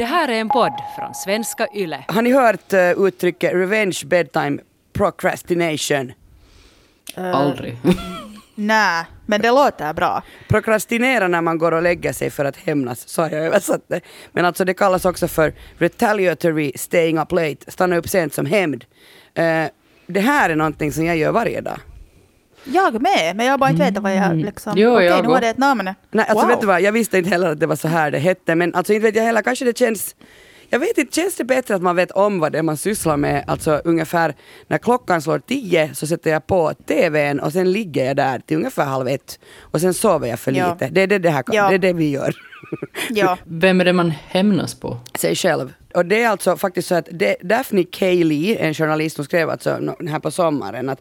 [0.00, 2.04] Det här är en podd från svenska YLE.
[2.08, 4.58] Har ni hört uh, uttrycket revenge bedtime
[4.92, 6.12] procrastination?
[7.16, 7.76] Aldrig.
[8.54, 10.22] Nej, men det låter bra.
[10.48, 14.00] Prokrastinera när man går och lägger sig för att hämnas, så har jag översatt det.
[14.32, 18.84] Men alltså det kallas också för retaliatory staying up late, stanna upp sent som hämnd.
[19.38, 19.66] Uh,
[20.06, 21.78] det här är någonting som jag gör varje dag.
[22.64, 24.72] Jag med, men jag bara inte vet vad jag liksom...
[24.76, 25.94] Jo, Okej, jag nu var det ett namn.
[26.10, 26.48] Nej, alltså wow.
[26.48, 28.74] vet du vad, jag visste inte heller att det var så här det hette, men
[28.74, 30.14] alltså inte vet jag heller, kanske det känns
[30.72, 33.16] jag vet inte, känns det bättre att man vet om vad det är man sysslar
[33.16, 33.44] med?
[33.46, 34.34] Alltså ungefär
[34.68, 38.56] när klockan slår tio så sätter jag på TVn och sen ligger jag där till
[38.56, 40.72] ungefär halv ett och sen sover jag för Ja.
[40.72, 40.88] lite.
[40.88, 41.68] Det är det, det här Ja.
[41.68, 42.34] det är det vi gör.
[43.10, 43.38] Ja.
[43.44, 44.98] Vem är det man hämnas på?
[45.18, 45.72] Sig själv.
[45.94, 47.08] Och det är alltså faktiskt så att
[47.42, 51.00] Daphne Cayley, en journalist, hon skrev alltså här på sommaren att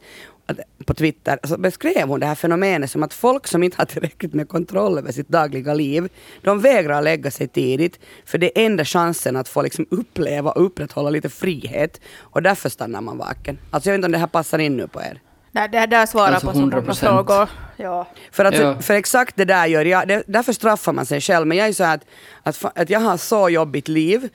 [0.85, 4.33] på Twitter, så beskrev hon det här fenomenet som att folk som inte har tillräckligt
[4.33, 6.09] med kontroll över sitt dagliga liv,
[6.41, 10.65] de vägrar lägga sig tidigt, för det är enda chansen att få liksom uppleva och
[10.65, 12.01] upprätthålla lite frihet.
[12.19, 13.57] Och därför stannar man vaken.
[13.71, 15.21] Alltså jag vet inte om det här passar in nu på er.
[15.51, 16.93] Nej, det där svarar Alltså på så många 100%.
[16.93, 17.49] frågor.
[17.77, 18.07] Ja.
[18.31, 18.81] För, att, Ja.
[18.81, 21.47] för exakt det där gör jag, det, därför straffar man sig själv.
[21.47, 21.99] Men jag är så här
[22.43, 24.29] att, att, att jag har så jobbigt liv.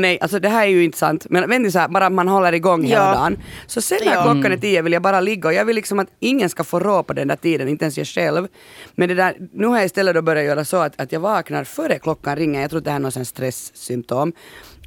[0.00, 1.26] Nej, alltså det här är ju inte sant.
[1.30, 3.14] Men ni så här, bara man håller igång hela Ja.
[3.14, 3.38] dagen.
[3.66, 4.22] Så sen när Ja.
[4.22, 6.80] klockan är tio vill jag bara ligga och jag vill liksom att ingen ska få
[6.80, 8.48] rå på den där tiden, inte ens jag själv.
[8.94, 11.64] Men det där, nu har jag istället då börjat göra så att, att jag vaknar
[11.64, 12.60] före klockan ringer.
[12.60, 14.32] Jag tror att det här är någon stresssymptom.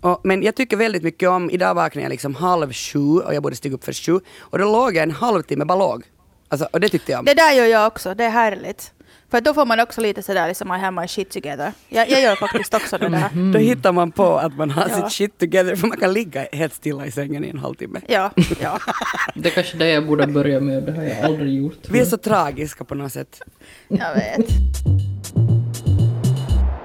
[0.01, 3.43] Och, men jag tycker väldigt mycket om, idag vaknade jag liksom halv sju och jag
[3.43, 4.19] borde stiga upp för sju.
[4.39, 6.03] Och då låg jag en halvtimme bara låg.
[6.49, 7.25] Alltså, och det tyckte jag om.
[7.25, 8.91] Det där gör jag också, det är härligt.
[9.31, 11.71] För då får man också lite sådär liksom I have my shit together.
[11.89, 13.51] Jag, jag gör faktiskt också det där.
[13.53, 14.95] Då hittar man på att man har Ja.
[14.95, 18.01] sitt shit together för man kan ligga helt stilla i sängen i en halvtimme.
[18.07, 18.79] Ja, ja.
[19.35, 21.77] Det är kanske det jag borde börja med, det har jag aldrig gjort.
[21.89, 23.41] Vi är så tragiska på något sätt.
[23.87, 24.45] Jag vet.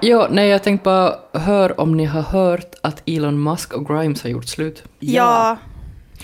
[0.00, 4.22] Ja, nej, jag tänkte bara, hör om ni har hört att Elon Musk och Grimes
[4.22, 4.82] har gjort slut.
[4.98, 5.56] Ja.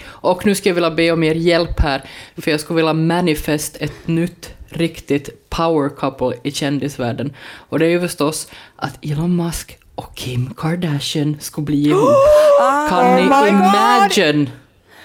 [0.06, 2.02] Och nu skulle jag vilja be om er hjälp här,
[2.36, 7.34] för jag skulle vilja manifest ett nytt riktigt power couple i kändisvärlden.
[7.69, 12.00] Och det är ju förstås att Elon Musk och Kim Kardashian skulle bli ihop.
[12.88, 13.48] kan ni Oh God!
[13.48, 14.50] imagine?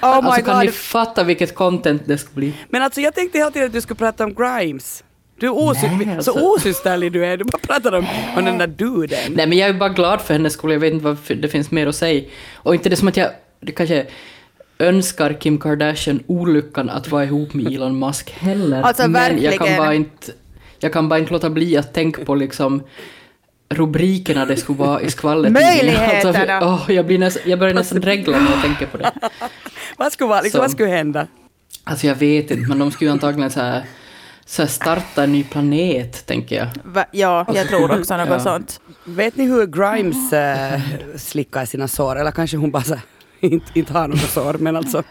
[0.02, 0.74] Oh my alltså kan ni God.
[0.76, 2.54] fatta vilket content det skulle bli?
[2.70, 5.04] Men alltså jag tänkte hela tiden att du skulle prata om Grimes.
[5.40, 6.34] Du är osy- Nej, alltså.
[6.34, 7.38] så osysterlig du är.
[7.38, 8.06] Du bara pratar om,
[8.38, 9.20] om den där duden.
[9.30, 10.72] Nej, men jag är bara glad för hennes skull.
[10.72, 12.24] Jag vet inte vad det finns mer att säga.
[12.56, 14.06] Och inte det som att jag det kanske
[14.80, 18.82] önskar Kim Kardashian olyckan att vara ihop med Elon Musk heller.
[18.82, 19.78] Alltså, men jag kan, verkligen.
[19.78, 20.32] bara inte,
[20.80, 22.84] jag kan bara inte låta bli att tänka på liksom
[23.70, 25.52] rubrikerna det skulle vara i skvallret.
[25.54, 26.54] Möjligheterna.
[26.58, 29.12] Alltså, åh, jag, blir nästan, jag börjar nästan regla när jag tänker på det.
[29.98, 30.62] Vad skulle, vara, liksom, Så.
[30.62, 31.28] vad skulle hända?
[31.84, 33.84] Alltså jag vet inte, men de skulle ju antagligen så här,
[34.46, 36.68] så här starta en ny planet, tänker jag.
[36.84, 38.40] Va, ja, jag tror också något Ja.
[38.40, 38.80] sånt.
[39.04, 40.80] Vet ni hur Grimes äh,
[41.18, 42.20] slickar sina sår?
[42.20, 43.04] Eller kanske hon bara så, här,
[43.40, 45.04] inte, inte har några sår, men alltså.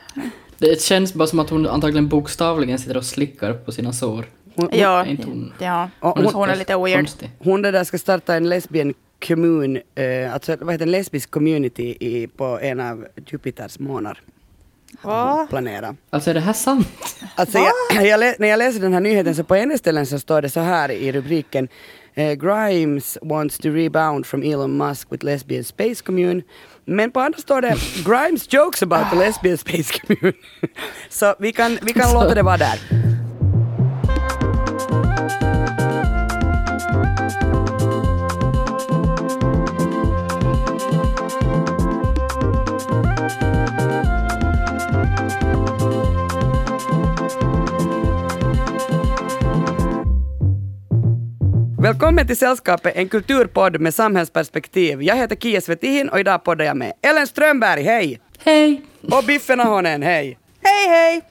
[0.59, 4.25] Det känns bara som att hon antagligen bokstavligen sitter och slickar på sina sår.
[4.55, 5.91] Hon, Ja, inte hon- ja.
[6.01, 6.99] Hon, hon- är lite weird.
[6.99, 7.31] Konstig.
[7.39, 8.95] hon där ska starta en lesbian
[9.27, 14.21] kommun, eh, alltså vad heter en lesbisk community i, på en av Jupiters månar.
[15.03, 15.47] Va?
[15.51, 15.97] Planera.
[16.11, 16.89] Alltså är det här sant?
[17.35, 17.59] Alltså
[17.95, 20.51] jag, jag när jag läser den här nyheten så på en ställen så står det
[20.51, 21.69] så här i rubriken
[22.14, 26.42] eh, Grimes wants to rebound from Elon Musk with lesbian space commune.
[26.86, 30.36] Men på andra står det Grimes jokes about the lesbian space commune.
[31.08, 33.13] så vi kan, vi kan låta det vara där.
[51.84, 55.03] Välkommen till Sällskapet, en kulturpodd med samhällsperspektiv.
[55.03, 58.21] Jag heter Kia Svetihin och idag poddar jag med Ellen Strömberg, hej!
[58.39, 58.83] Hej!
[59.03, 60.39] Och Biffen Ahonen, hej!
[60.62, 61.23] Hej, hej!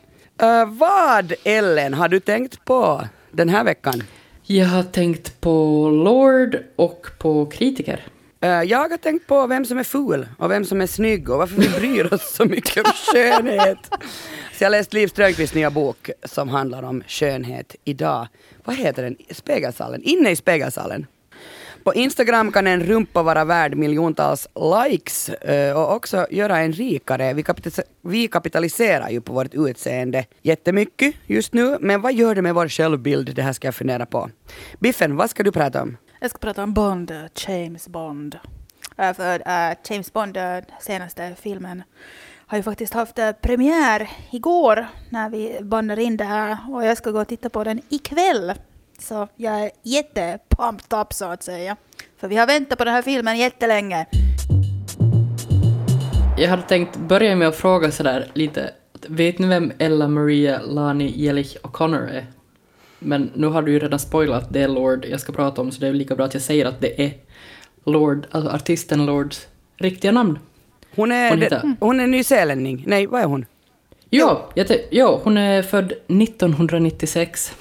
[0.43, 4.03] Uh, vad, Ellen, har du tänkt på den här veckan?
[4.43, 8.05] Jag har tänkt på Lord och på kritiker.
[8.43, 11.37] Uh, jag har tänkt på vem som är ful och vem som är snygg och
[11.37, 13.77] varför vi bryr oss så mycket om skönhet.
[14.53, 18.27] Så jag har läst Liv Strömquists nya bok som handlar om skönhet idag.
[18.63, 19.15] Vad heter den?
[19.31, 20.01] Spegelsalen?
[20.03, 21.07] Inne i spegelsalen.
[21.83, 24.47] På Instagram kan en rumpa vara värd miljontals
[24.89, 27.33] likes eh, och också göra en rikare.
[27.33, 32.41] Vi, kapital- vi kapitaliserar ju på vårt utseende jättemycket just nu, men vad gör det
[32.41, 33.35] med vår självbild?
[33.35, 34.29] Det här ska jag fundera på.
[34.79, 35.97] Biffen, vad ska du prata om?
[36.19, 37.13] Jag ska prata om Bond,
[37.47, 38.39] James Bond.
[38.97, 39.39] Äh, för
[39.69, 41.83] äh, James Bond, äh, senaste filmen,
[42.53, 46.97] har ju faktiskt haft eh, premiär igår när vi bandar in det här och jag
[46.97, 48.53] ska gå och titta på den ikväll.
[48.99, 51.75] Så jag är jättepumped up så att säga.
[52.17, 54.05] För vi har väntat på den här filmen jättelänge.
[56.37, 58.73] Jag hade tänkt börja med att fråga sådär lite,
[59.07, 62.25] vet ni vem Ella Maria Lani Jelich O'Connor är?
[62.99, 65.81] Men nu har du ju redan spoilat det är Lord jag ska prata om, så
[65.81, 67.13] det är lika bra att jag säger att det är
[67.83, 69.47] Lord, alltså artisten Lords
[69.77, 70.39] riktiga namn.
[70.95, 72.83] Hon är, Hon hon heter- hon är nyzeelänning.
[72.87, 73.45] Nej, vad är hon?
[74.09, 77.51] Jo, jag te- jo hon är född 1996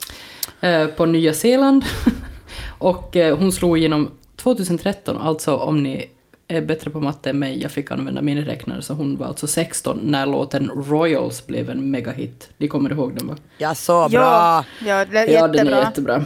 [0.60, 1.84] eh, på Nya Zeeland.
[2.78, 6.10] Och eh, hon slog igenom 2013, alltså om ni
[6.48, 9.98] är bättre på matte än mig, jag fick använda miniräknare, så hon var alltså 16
[10.02, 12.48] när låten Royals blev en megahit.
[12.58, 13.36] Ni kommer ihåg den va?
[13.58, 14.64] Ja, så bra.
[14.86, 16.24] Ja, det är Ja, den är jättebra.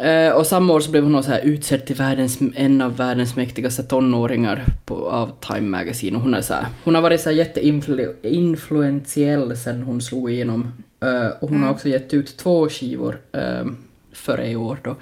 [0.00, 2.96] Eh, och samma år så blev hon också så här utsedd till världens, en av
[2.96, 6.16] världens mäktigaste tonåringar på, av Time Magazine.
[6.16, 10.72] Och hon, är så här, hon har varit så här jätteinfluentiell sen hon slog igenom.
[11.02, 11.62] Eh, och hon Mm.
[11.62, 13.72] har också gett ut två skivor uh,
[14.12, 14.96] före i år då.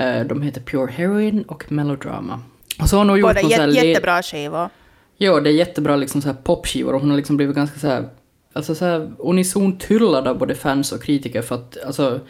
[0.00, 2.40] Eh, de heter Pure Heroin och Melodrama.
[2.82, 4.68] Och så har hon gjort Båda här jät- jättebra skivor.
[5.16, 7.86] Ja, det är jättebra liksom så här popskivor och hon har liksom blivit ganska så
[7.86, 8.04] här,
[8.52, 12.20] alltså så här unisont hyllad av både fans och kritiker för att alltså,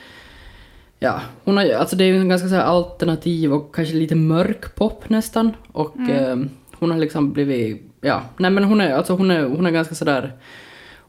[1.01, 4.15] ja, hon har, alltså det är ju en ganska så här alternativ och kanske lite
[4.15, 6.37] mörk pop nästan och eh,
[6.79, 9.95] hon har liksom blivit, ja, nej men hon är, alltså hon är, hon är ganska
[9.95, 10.33] sådär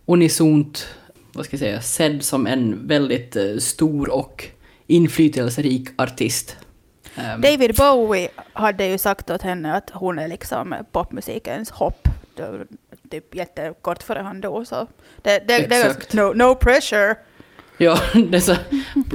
[0.06, 0.88] unisont,
[1.34, 4.48] vad ska jag säga, sedd som en väldigt eh, stor och
[4.88, 6.58] inflytelserik artist.
[7.16, 12.08] Ehm, David Bowie hade ju sagt åt henne att hon är liksom popmusikens hopp.
[13.10, 14.68] Typ jättekort före han dog.
[14.68, 14.88] Så
[15.22, 17.16] det, det, det no, no pressure.
[17.82, 18.56] Ja, det är så,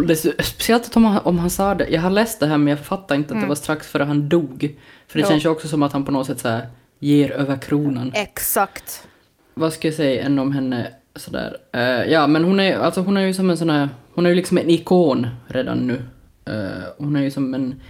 [0.07, 1.89] det är så, speciellt om han, om han sa det.
[1.89, 4.29] Jag har läst det här men jag fattar inte att det var strax före han
[4.29, 4.77] dog.
[5.09, 5.29] För det Ja.
[5.29, 6.67] känns ju också som att han på något sätt så här,
[6.99, 8.13] ger över kronan.
[8.15, 9.09] Exakt.
[9.55, 11.57] Vad ska jag säga än om henne sådär?
[11.73, 11.81] Eh,
[12.13, 14.37] ja, men hon är, alltså, hon är ju som en sån här, hon är ju
[14.37, 16.03] liksom en ikon redan nu.
[16.45, 17.81] Eh, hon är ju som en,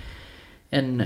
[0.70, 1.02] en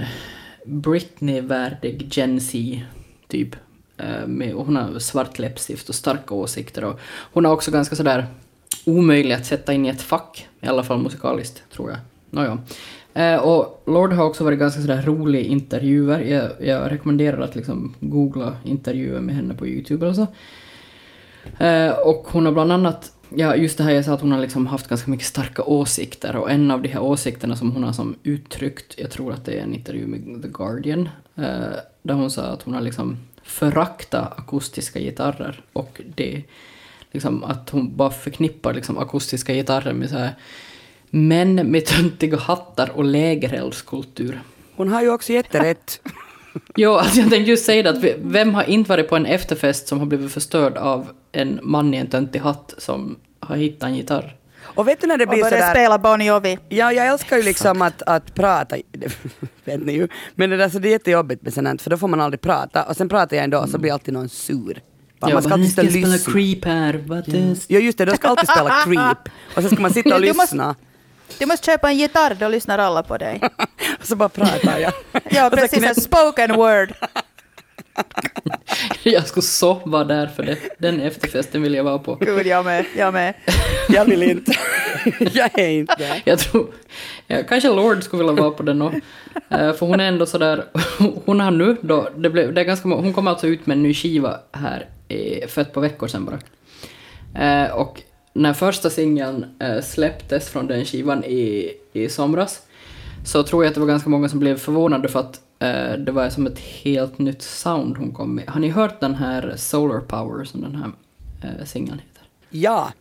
[0.66, 2.80] Britney-värdig Gen Z,
[3.28, 3.56] typ.
[3.96, 6.84] Eh, med, och hon har svart läppstift och starka åsikter.
[6.84, 7.00] Och
[7.32, 8.26] hon är också ganska sådär
[8.84, 11.98] omöjlig att sätta in i ett fack, i alla fall musikaliskt, tror jag.
[12.30, 12.58] Nåja.
[13.14, 16.20] Eh, och Lord har också varit ganska sådär rolig i intervjuer.
[16.20, 20.26] Jag, jag rekommenderar att liksom googla intervjuer med henne på YouTube eller så.
[21.64, 24.40] Eh, och hon har bland annat, ja just det här jag sa att hon har
[24.40, 27.92] liksom haft ganska mycket starka åsikter och en av de här åsikterna som hon har
[27.92, 32.30] som uttryckt, jag tror att det är en intervju med The Guardian, eh, där hon
[32.30, 36.42] sa att hon har liksom föraktat akustiska gitarrer och det
[37.12, 40.34] liksom att hon bara förknippar liksom akustiska gitarrer med så här
[41.10, 44.40] män med töntiga hattar och lägereldskultur.
[44.76, 46.00] Hon har ju också jätterätt.
[46.76, 49.26] Jo, alltså jag tänkte just säga det att vi- vem har inte varit på en
[49.26, 53.88] efterfest som har blivit förstörd av en man i en töntig hatt som har hittat
[53.88, 54.36] en gitarr?
[54.62, 55.70] Och vet du när det Och blir sådär...
[55.70, 56.58] spela Bon Jovi.
[56.68, 58.76] Ja, jag älskar ju liksom att, att prata,
[59.64, 60.08] vet ni ju.
[60.34, 62.82] Men det, där, så det är jättejobbigt med sånt för då får man aldrig prata.
[62.84, 64.80] Och sen pratar jag ändå så blir alltid någon sur.
[65.20, 66.32] Man ska alltid sitta och spela lyssna.
[66.32, 69.18] creep här, vad är Ja just det, då ska alltid spela creep.
[69.56, 70.74] Och sen ska man sitta och lyssna.
[71.38, 73.40] Du måste köpa en gitarr, då lyssnar alla på dig.
[74.00, 74.92] Och så bara pratar jag.
[75.30, 75.84] Ja, så precis.
[75.84, 76.92] En spoken word.
[79.02, 80.58] Jag skulle så vara där för det.
[80.78, 82.14] Den efterfesten vill jag vara på.
[82.14, 82.84] Gud, jag med.
[82.96, 83.34] Jag med.
[83.88, 84.52] Jag vill inte.
[85.32, 86.22] jag är inte där.
[86.24, 86.74] Jag tror,
[87.26, 89.00] ja, kanske Lord skulle vilja vara på den också.
[89.50, 90.64] Eh, för hon är ändå sådär,
[91.24, 93.82] hon har nu då, det blev, det är ganska, hon kom alltså ut med en
[93.82, 94.88] ny skiva här
[95.48, 96.38] för ett par veckor sedan bara.
[97.34, 98.02] Eh, och
[98.32, 102.62] när första singeln eh, släpptes från den skivan i, i somras
[103.24, 106.12] så tror jag att det var ganska många som blev förvånade för att eh, det
[106.12, 108.48] var som ett helt nytt sound hon kom med.
[108.48, 110.92] Har ni hört den här Solar Power som den här
[111.64, 112.28] singeln heter?
[112.50, 112.92] Ja.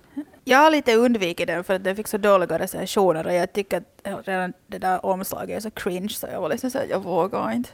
[0.43, 3.77] Jag har lite undvikit den för att den fick så dåliga recensioner och jag tycker
[3.77, 7.03] att redan det där omslaget är så cringe så jag var liksom så att jag
[7.03, 7.69] vågar inte.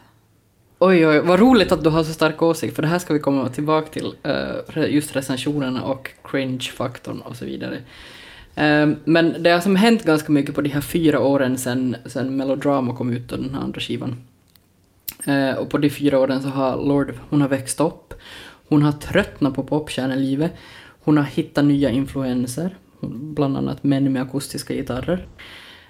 [0.88, 3.20] Oj, oj, vad roligt att du har så stark åsikt, för det här ska vi
[3.20, 7.78] komma tillbaka till, eh, just recensionerna och cringe-faktorn och så vidare.
[8.56, 12.38] Ehm, men det har som hänt ganska mycket på de här fyra åren sedan, sedan
[12.38, 14.16] Melodrama kom ut och den här andra skivan.
[15.26, 18.14] Eh, och på de fyra åren så har Lord, hon har växt upp,
[18.68, 20.52] hon har tröttnat på popstjärnelivet,
[21.04, 22.76] hon har hittat nya influenser,
[23.36, 25.28] bland annat män med akustiska gitarrer.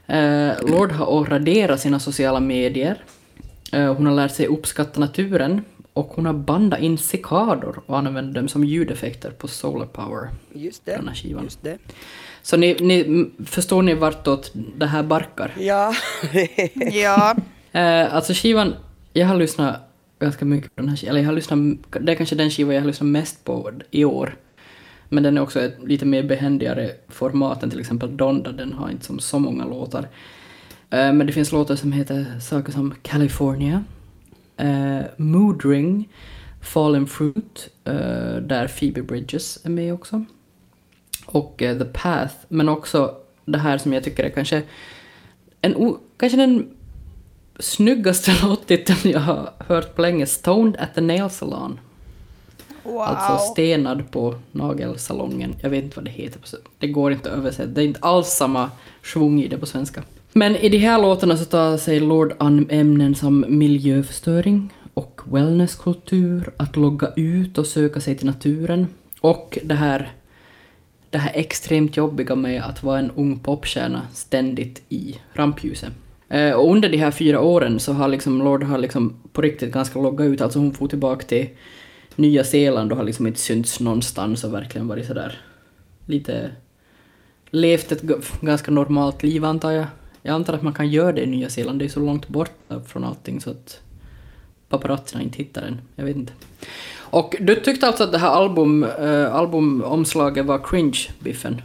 [0.07, 3.03] Eh, Lord har raderat sina sociala medier.
[3.75, 5.61] Eh, hon har lärt sig uppskatta naturen
[5.93, 10.85] och hon har bandat in cikador och använt dem som ljudeffekter på Solar Power, Just
[10.85, 10.95] det.
[10.95, 11.43] den här skivan.
[11.43, 11.77] Just det.
[12.41, 15.51] Så ni, ni, förstår ni vartåt det här barkar?
[15.59, 15.93] Ja.
[16.93, 17.35] Ja,
[17.71, 18.75] Eh, alltså skivan,
[19.13, 19.75] jag har lyssnat
[20.19, 21.59] ganska mycket på den här skivan, eller jag har lyssnat,
[22.01, 24.35] det är kanske den skiva jag har lyssnat mest på i år.
[25.09, 28.89] Men den är också ett lite mer behändigare format än till exempel Donda, den har
[28.89, 30.07] inte som så många låtar.
[30.95, 33.83] Eh, men det finns låtar som heter saker som California,
[34.57, 36.09] eh, Mood Ring,
[36.61, 40.25] Fallen Fruit, eh, där Phoebe Bridges är med också.
[41.25, 44.61] Och The Path, men också det här som jag tycker är kanske,
[45.61, 46.69] en kanske den
[47.59, 51.79] snyggaste låttiteln jag har hört på länge, Stoned at the Nail Salon.
[52.83, 53.01] Wow.
[53.01, 55.55] Alltså stenad på nagelsalongen.
[55.61, 56.41] Jag vet inte vad det heter.
[56.79, 57.69] Det går inte att översätta.
[57.69, 58.71] Det är inte alls samma
[59.03, 60.03] svung i det på svenska.
[60.37, 66.51] Men i de här låtarna så tar sig Lord an ämnen som miljöförstöring och wellnesskultur,
[66.57, 68.87] att logga ut och söka sig till naturen
[69.21, 70.11] och det här,
[71.09, 75.93] det här extremt jobbiga med att vara en ung popstjärna ständigt i rampljuset.
[76.29, 79.71] Eh, och under de här fyra åren så har liksom Lord har liksom på riktigt
[79.71, 81.49] ganska loggat ut, alltså hon får tillbaka till
[82.15, 85.39] Nya Zeeland och har liksom inte synts någonstans och verkligen varit sådär
[86.05, 86.51] lite
[87.49, 88.01] levt ett
[88.41, 89.85] ganska normalt liv antar jag.
[90.27, 92.51] Jag antar att man kan göra det i Nya Zeeland, det är så långt bort
[92.87, 93.79] från allting så att
[94.69, 95.81] paparazzerna inte hittar den.
[95.95, 96.33] Jag vet inte.
[96.97, 101.61] Och du tyckte alltså att det här album, äh, albumomslaget var cringe, Biffen?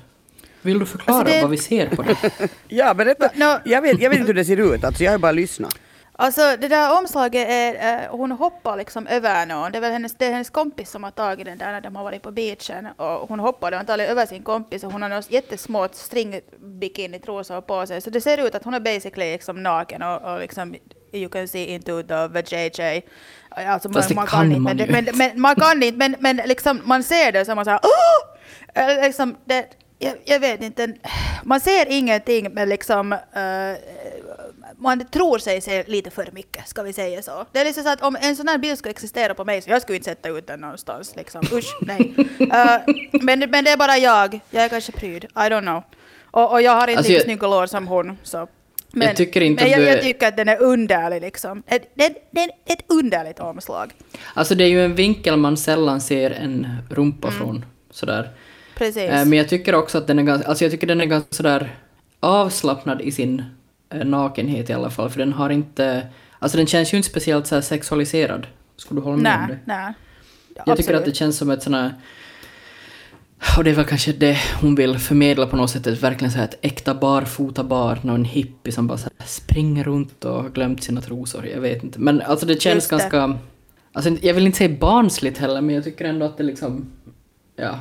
[0.62, 2.16] Vill du förklara Alltså det- vad vi ser på det?
[2.68, 3.30] Ja, berätta.
[3.34, 3.58] No.
[3.70, 5.74] Jag, vet, jag vet inte hur det ser ut, alltså jag har bara lyssnat.
[6.22, 9.72] Alltså det där omslaget är, eh, hon hoppar liksom över någon.
[9.72, 11.96] Det är väl hennes, det är hennes kompis som har tagit den där när de
[11.96, 12.88] har varit på beachen.
[12.96, 18.00] Och hon hoppade antagligen över sin kompis och hon har några jättesmå string-bikini-trosor på sig.
[18.00, 20.76] Så det ser ut att hon är basically liksom naken och, och liksom
[21.12, 23.02] you can see into the vajayjay.
[23.50, 26.16] Alltså Fast det man, kan kan inte, man men, men, men man kan inte, men,
[26.18, 29.02] men liksom man ser det så man säger Åh!
[29.02, 29.66] Liksom det,
[29.98, 30.94] jag, jag vet inte,
[31.44, 33.76] man ser ingenting men liksom eh,
[34.78, 37.46] man tror sig se lite för mycket, ska vi säga så.
[37.52, 39.70] Det är liksom så att om en sån här bild skulle existera på mig så
[39.70, 41.16] jag skulle inte sätta ut den någonstans.
[41.16, 41.42] Liksom.
[41.52, 42.14] Usch, nej.
[42.40, 42.80] Eh,
[43.22, 44.40] men, men det är bara jag.
[44.50, 45.24] Jag är kanske pryd.
[45.24, 45.82] I don't know.
[46.22, 48.18] Och, och jag har inte Alltså, lika snygga lår som hon.
[48.22, 48.48] Så.
[48.92, 51.62] Men, Jag tycker inte men att jag, jag tycker att den är underlig liksom.
[51.68, 53.92] Det, det, det är ett underligt omslag.
[54.34, 57.64] Alltså det är ju en vinkel man sällan ser en rumpa från.
[57.90, 58.30] Sådär.
[58.74, 59.02] Precis.
[59.02, 61.34] Eh, Men jag tycker också att den är ganska, alltså jag tycker den är ganska
[61.36, 61.74] sådär
[62.20, 63.44] avslappnad i sin
[63.90, 66.06] nakenhet i alla fall, för den har inte,
[66.38, 68.46] alltså den känns ju inte speciellt så här sexualiserad.
[68.76, 69.72] Skulle du hålla med om nej, det?
[69.72, 69.94] nej.
[70.66, 71.94] Jag tycker att det känns som ett sånt här,
[73.56, 76.38] och det är väl kanske det hon vill förmedla på något sätt, ett, verkligen så
[76.38, 80.82] här ett äkta barfota bar, någon hippie som bara så springer runt och har glömt
[80.82, 81.98] sina trosor, jag vet inte.
[81.98, 82.96] Men alltså det känns det.
[82.96, 83.38] ganska,
[83.92, 86.92] alltså jag vill inte säga barnsligt heller, men jag tycker ändå att det liksom,
[87.56, 87.80] ja.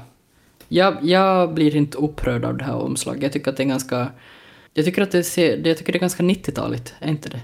[0.68, 4.08] Jag, jag blir inte upprörd av det här omslaget, jag tycker att det är ganska,
[4.79, 7.41] jag tycker att det ser, jag tycker det är ganska 90-taligt, är inte det?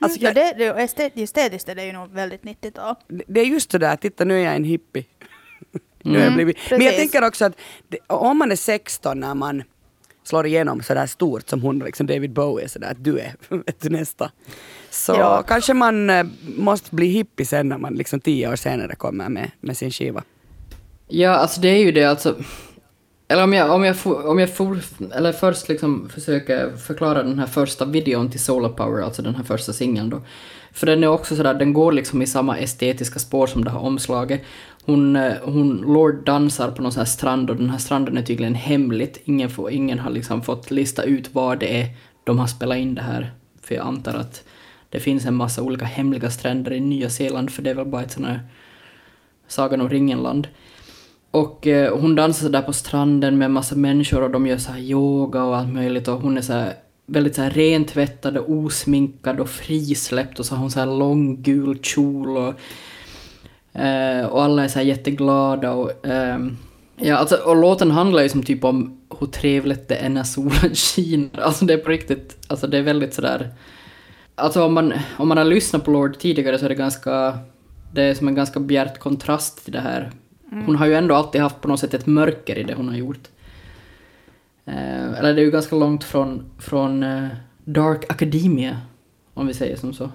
[0.00, 2.94] Alltså, Mm, ja, det, det, estet- estetiskt är det ju nog väldigt 90-tal.
[3.26, 5.04] det är just det där, titta nu är jag en hippie.
[6.02, 6.56] Nu har jag Mm, blivit.
[6.70, 7.52] Men jag tänker också att
[7.88, 9.62] det, om man är 16 när man
[10.24, 13.34] slår igenom sådär stort som hon, liksom David Bowie, sådär att du är
[13.66, 14.30] vet du, nästa.
[14.90, 15.42] Så Ja.
[15.48, 16.26] kanske man eh,
[16.56, 20.22] måste bli hippie sen när man liksom tio år senare kommer med, med sin skiva.
[21.08, 22.36] Ja, alltså det är ju det alltså.
[23.30, 24.78] Eller om jag, om jag, for, om jag for,
[25.14, 29.44] eller först liksom försöker förklara den här första videon till Solar Power, alltså den här
[29.44, 30.22] första singeln då.
[30.72, 33.78] För den är också sådär, den går liksom i samma estetiska spår som det här
[33.78, 34.42] omslaget.
[34.84, 38.22] Hon, eh, hon, Lord dansar på någon sån här strand och den här stranden är
[38.22, 39.20] tydligen hemligt.
[39.24, 41.86] Ingen, får, ingen har liksom fått lista ut var det är
[42.24, 43.32] de har spelat in det här.
[43.62, 44.44] För jag antar att
[44.88, 48.02] det finns en massa olika hemliga stränder i Nya Zeeland, för det är väl bara
[48.02, 48.40] ett sånt här
[49.48, 50.48] Sagan om ringen-land.
[51.30, 54.72] Och eh, hon dansar där på stranden med en massa människor och de gör så
[54.72, 56.72] här yoga och allt möjligt och hon är så här
[57.06, 61.42] väldigt så här rentvättad och osminkad och frisläppt och så har hon så här lång
[61.42, 62.54] gul kjol och,
[63.80, 66.56] eh, och alla är så här jätteglada och ehm,
[66.96, 70.74] ja, alltså, och låten handlar ju som typ om hur trevligt det är när solen
[70.74, 71.40] skiner.
[71.40, 73.50] Alltså det är på riktigt, alltså det är väldigt sådär
[74.40, 77.38] Alltså om man, om man har lyssnat på Lord tidigare så är det ganska...
[77.92, 80.10] Det är som en ganska bjärt kontrast till det här.
[80.50, 82.96] Hon har ju ändå alltid haft på något sätt ett mörker i det hon har
[82.96, 83.28] gjort.
[84.64, 87.28] Eh, eller det är ju ganska långt från, från eh,
[87.64, 88.80] Dark Academia,
[89.34, 90.10] om vi säger som så.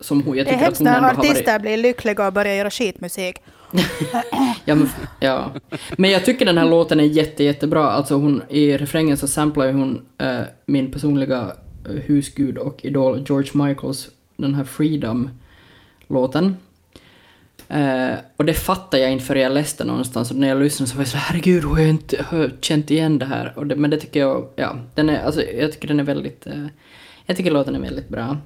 [0.00, 1.30] Som hon, jag Det är att hemskt hon när har varit...
[1.30, 3.36] artister blir lyckliga och börjar göra skitmusik.
[4.64, 4.88] Ja men,
[5.20, 5.50] ja.
[5.96, 7.90] men jag tycker den här låten är jätte, jättebra.
[7.90, 11.52] Alltså hon, i refrängen så samplar hon eh, min personliga
[11.88, 16.56] eh, husgud och idol George Michaels, den här Freedom-låten.
[17.68, 20.96] Eh, och det fattar jag inte förrän jag läste någonstans och när jag lyssnade så
[20.96, 23.64] var jag så herregud, har jag inte hör, känt igen det här?
[23.64, 26.66] Det, men det tycker jag, ja, den är, alltså, jag tycker den är väldigt, eh,
[27.26, 28.36] jag tycker låten är väldigt bra.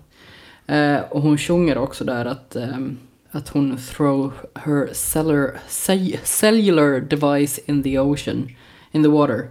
[0.67, 2.99] Eh, och hon sjunger också där att, ehm,
[3.31, 8.49] att hon throw her cellular, cell- cellular device in the ocean,
[8.93, 9.49] in the water.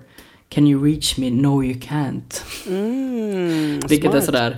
[0.49, 1.29] Can you reach me?
[1.29, 2.43] No you can't.
[2.67, 4.23] Mm, Vilket är smart.
[4.25, 4.57] sådär,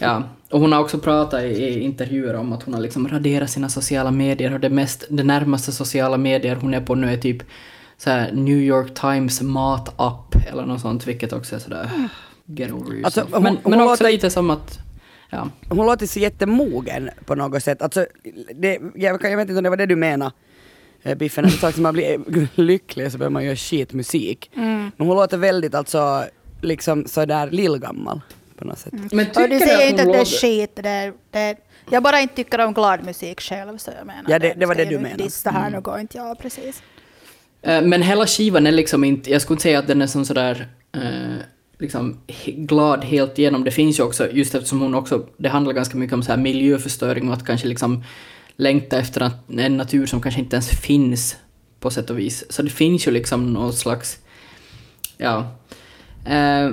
[0.00, 0.22] ja.
[0.50, 3.68] Och hon har också pratat i, i intervjuer om att hon har liksom raderat sina
[3.68, 7.42] sociala medier och det, mest, det närmaste sociala medier hon är på nu är typ
[7.98, 11.90] så här New York Times matapp eller något sånt, vilket också är sådär
[12.46, 13.04] get over yourself.
[13.04, 14.78] Alltså, hon- men hon men också låter- lite som att,
[15.30, 15.48] ja.
[15.68, 17.82] Hon låter så jättemogen på något sätt.
[17.82, 18.06] Alltså,
[18.54, 20.30] det, jag, kan- jag vet inte om det var det du menade.
[21.02, 22.18] eh, Biffen, när du sa att man blir
[22.54, 24.50] lycklig så börjar man göra skitmusik.
[24.56, 24.90] Mm.
[24.96, 26.24] Men hon låter väldigt alltså,
[26.60, 28.20] liksom sådär lillgammal
[28.56, 28.92] på något sätt.
[28.92, 30.70] Men Och tycker du säger inte att det är skit.
[30.76, 31.56] Det är, det är,
[31.90, 34.74] jag bara inte tycker om glad musik själv, så jag menar Ja, det- det var
[34.74, 35.24] det du menade.
[35.24, 36.82] Dissa här nu går inte jag, precis.
[37.62, 40.24] Eh, Men hela skivan är liksom inte, jag skulle inte säga att den är som
[40.24, 41.36] sådär eh,
[41.78, 43.64] liksom glad helt igenom.
[43.64, 46.38] Det finns ju också, just eftersom hon också, det handlar ganska mycket om så här
[46.38, 48.04] miljöförstöring och att kanske liksom
[48.56, 51.36] längta efter en natur som kanske inte ens finns
[51.80, 52.52] på sätt och vis.
[52.52, 54.18] Så det finns ju liksom någon slags,
[55.16, 55.46] ja.
[56.26, 56.70] Eh,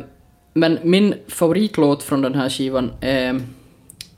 [0.54, 3.42] men min favoritlåt från den här skivan är,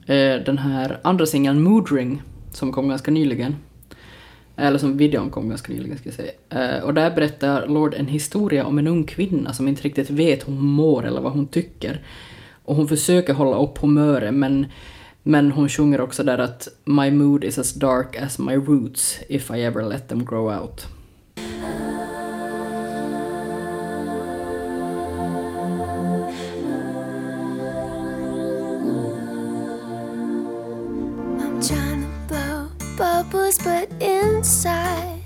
[0.06, 3.56] är den här andra singeln Mood Ring som kom ganska nyligen.
[4.56, 6.32] Eller som videon kom ganska nyligen ska jag säga.
[6.50, 10.48] Eh, och där berättar Lord en historia om en ung kvinna som inte riktigt vet
[10.48, 12.04] hur hon mår eller vad hon tycker.
[12.66, 14.66] Och hon försöker hålla upp humöret men,
[15.24, 19.52] men hon sjunger också där att My mood is as dark as my roots if
[19.52, 20.88] I ever let them grow out.
[33.36, 35.22] Bubbles, but inside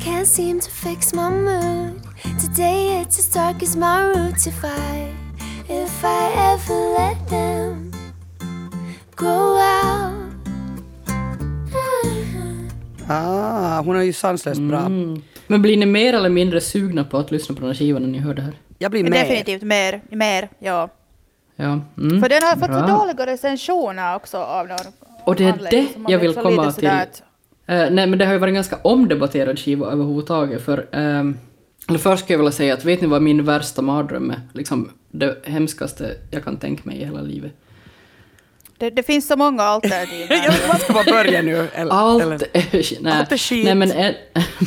[0.00, 2.00] can't seem to fix my mood.
[2.40, 4.46] Today it's as dark as my roots.
[4.46, 5.14] If I,
[5.68, 7.92] if I ever let them
[9.16, 10.12] grow out.
[13.08, 14.78] Ah, hon är ju sanslöst bra.
[14.78, 15.22] Mm.
[15.46, 18.08] Men blir ni mer eller mindre sugna på att lyssna på den här skivan när
[18.08, 18.54] ni hör det här?
[18.78, 19.12] Jag blir med.
[19.12, 20.88] definitivt mer, mer, ja.
[21.56, 21.80] Ja.
[21.98, 22.20] Mm.
[22.20, 22.98] För den har fått så Bra.
[22.98, 24.78] dåliga recensioner också av någon
[25.24, 26.88] Och det är det jag vill komma till.
[26.88, 27.22] att-
[27.66, 30.62] Eh, nej, men det har ju varit en ganska omdebatterad skiva överhuvudtaget.
[30.62, 30.86] För,
[31.88, 34.40] eller först skulle jag vilja säga att vet ni vad min värsta mardröm är?
[34.52, 37.52] Liksom det hemskaste jag kan tänka mig i hela livet.
[38.82, 40.26] Det, det finns så många alternativ.
[40.28, 40.44] här.
[40.62, 41.68] Jag vad ska man börja nu?
[41.74, 43.02] Eller, Allt eller?
[43.02, 43.64] nej, Allt är skit.
[43.64, 44.14] Nej, men en,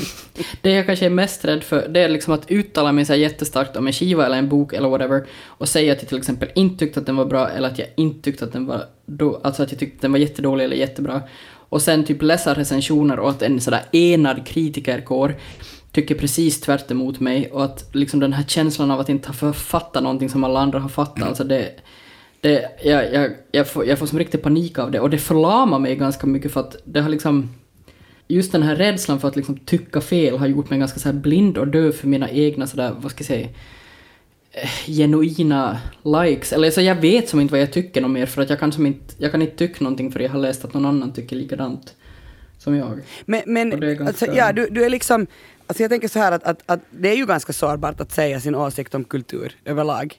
[0.62, 3.20] det jag kanske är mest rädd för, det är liksom att uttala mig så här
[3.20, 6.50] jättestarkt om en skiva eller en bok eller whatever och säga att jag till exempel
[6.56, 9.42] inte tyckte att den var bra eller att jag inte tyckte att den var då,
[9.44, 11.22] alltså att jag tyckte att den var jättedålig eller jättebra.
[11.70, 15.36] Och sen typ läsa recensioner och att en sådär enad kritikerkår
[15.92, 19.34] tycker precis tvärt emot mig och att liksom den här känslan av att inte ha
[19.34, 21.72] författat någonting som alla andra har fattat, alltså det
[22.42, 25.80] det, jag, jag, jag, får, jag får som riktig panik av det och det förlamar
[25.80, 27.50] mig ganska mycket för att det har liksom...
[28.28, 31.58] Just den här rädslan för att liksom tycka fel har gjort mig ganska så blind
[31.58, 33.48] och döv för mina egna sådär, vad ska jag säga,
[34.52, 36.54] eh, genuina likes.
[36.54, 38.72] Eller så jag vet som inte vad jag tycker något mer för att jag kan
[38.72, 41.36] som inte, jag kan inte tycka någonting för jag har läst att någon annan tycker
[41.36, 41.96] likadant
[42.58, 43.00] som jag.
[43.26, 45.28] Men, men ganska- alltså, ja, du, du är liksom,
[45.68, 48.40] alltså jag tänker så här att, att, att det är ju ganska sårbart att säga
[48.40, 50.16] sin åsikt om kultur överlag.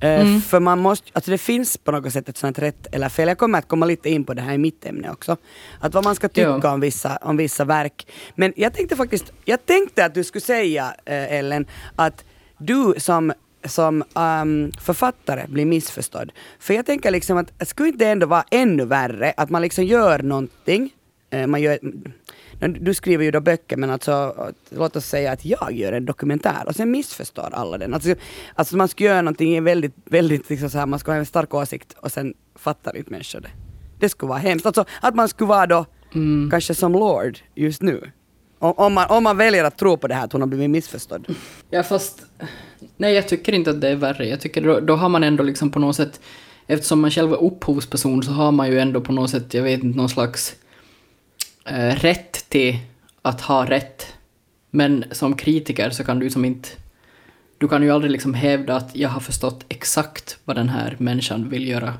[0.00, 0.40] Eh, Mm.
[0.40, 3.28] För man måste, alltså det finns på något sätt ett sånt rätt eller fel.
[3.28, 5.36] Jag kommer att komma lite in på det här i mitt ämne också.
[5.80, 8.06] Att vad man ska tycka om, vissa, om vissa verk.
[8.34, 12.24] Men jag tänkte faktiskt, jag tänkte att du skulle säga eh, Ellen, att
[12.58, 13.32] du som
[13.64, 16.32] som ehm, författare blir missförstådd.
[16.58, 19.84] För jag tänker liksom att skulle inte det ändå vara ännu värre att man liksom
[19.84, 20.90] gör någonting,
[21.30, 21.78] eh, man gör,
[22.60, 24.34] du skriver ju då böcker men alltså
[24.70, 27.94] låt oss säga att jag gör en dokumentär och sen missförstår alla den.
[27.94, 28.14] Alltså,
[28.54, 31.54] alltså man ska göra någonting väldigt, väldigt liksom så här, man ska ha en stark
[31.54, 33.50] åsikt och sen fattar inte människor det.
[34.00, 34.66] Det skulle vara hemskt.
[34.66, 36.50] Alltså att man skulle vara då Mm.
[36.50, 38.10] kanske som Lord just nu.
[38.58, 40.70] Om, om, man, om man väljer att tro på det här att hon har blivit
[40.70, 41.26] missförstådd.
[41.70, 42.22] Ja fast,
[42.96, 44.28] nej jag tycker inte att det är värre.
[44.28, 46.20] Jag tycker då, då har man ändå liksom på något sätt,
[46.66, 49.82] eftersom man själv är upphovsperson så har man ju ändå på något sätt, jag vet
[49.82, 50.56] inte, någon slags
[51.70, 52.78] eh, rätt till
[53.22, 54.14] att ha rätt.
[54.70, 56.68] Men som kritiker så kan du som inte,
[57.58, 61.48] du kan ju aldrig liksom hävda att jag har förstått exakt vad den här människan
[61.48, 61.94] vill göra.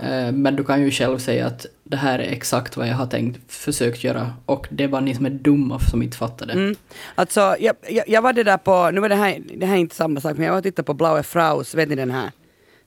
[0.00, 3.06] Eh, Men du kan ju själv säga att det här är exakt vad jag har
[3.06, 6.52] tänkt, försökt göra och det var ni som är dumma som inte fattar det.
[6.52, 6.76] Mm.
[7.14, 9.80] Alltså, jag, jag, jag var det där på, nu var det här, det här är
[9.80, 12.30] inte samma sak, men jag var och tittade på Blaue Fraus, vet ni den här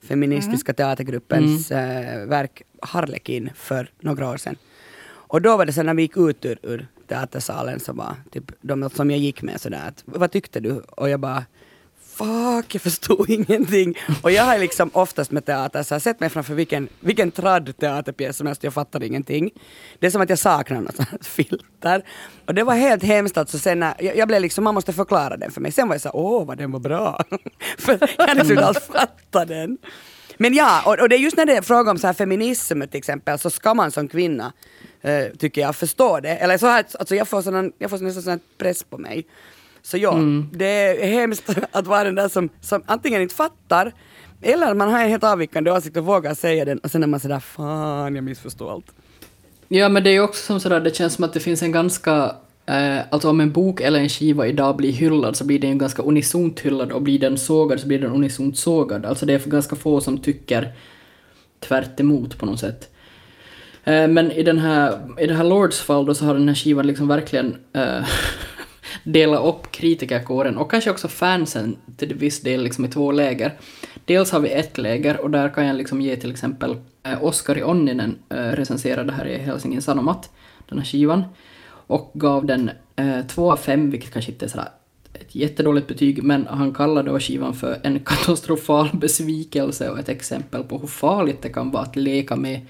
[0.07, 4.55] feministiska teatergruppens eh, verk Harlekin för några år sedan.
[5.29, 8.51] Och då var det så när vi gick ut ur, ur teatersalen så var typ
[8.61, 10.79] de som jag gick med sådär att vad tyckte du?
[10.79, 11.45] Och jag bara
[12.19, 13.97] Fuck, jag förstod ingenting.
[14.21, 17.77] Och jag har liksom oftast med teater så här, sett mig framför vilken, vilken tradd
[17.77, 19.49] teaterpjäs som helst, jag fattar ingenting.
[19.99, 22.03] Det är som att jag saknar något sånt filter.
[22.45, 25.37] Och det var helt hemskt alltså sen när, jag, jag blev liksom, man måste förklara
[25.37, 25.71] den för mig.
[25.71, 27.23] Sen var jag så här, åh vad den var bra.
[27.77, 29.77] för jag hade inte alls fattat den.
[30.37, 32.81] Men ja, och, och det är just när det är fråga om så här feminism
[32.81, 34.53] till exempel, så ska man som kvinna,
[35.01, 36.29] eh, tycker jag, förstå det.
[36.37, 39.25] Eller så här, alltså jag får, sån, jag får nästan sån här press på mig.
[39.81, 40.19] Så ja,
[40.51, 43.93] det är hemskt att vara den där som, som antingen inte fattar,
[44.41, 47.19] eller man har en helt avvikande åsikt och vågar säga den, och sen är man
[47.19, 48.91] sådär fan, jag missförstår allt.
[49.67, 51.71] Ja, men det är ju också som sådär, det känns som att det finns en
[51.71, 52.35] ganska...
[52.65, 55.77] Eh, alltså om en bok eller en skiva idag blir hyllad så blir den ju
[55.77, 59.05] ganska unisont hyllad och blir den sågad så blir den unisont sågad.
[59.05, 60.73] Alltså det är ganska få som tycker
[61.59, 62.89] tvärt emot på något sätt.
[63.89, 66.55] Eh, men i, den här, i det här Lords fall då så har den här
[66.55, 68.05] skivan liksom verkligen eh,
[69.03, 73.53] delat upp kritikerkåren och kanske också fansen till viss del liksom i två läger.
[74.05, 76.77] Dels har vi ett läger och där kan jag liksom ge till exempel eh,
[77.11, 80.29] Oskar Oskari Onninen eh, recenserade det här i Helsingin Sanomat,
[80.69, 81.23] den här skivan,
[81.69, 84.69] och gav den eh, två av fem, vilket kanske inte är sådär
[85.13, 90.63] ett jättedåligt betyg, men han kallade då skivan för en katastrofal besvikelse och ett exempel
[90.63, 92.61] på hur farligt det kan vara att leka med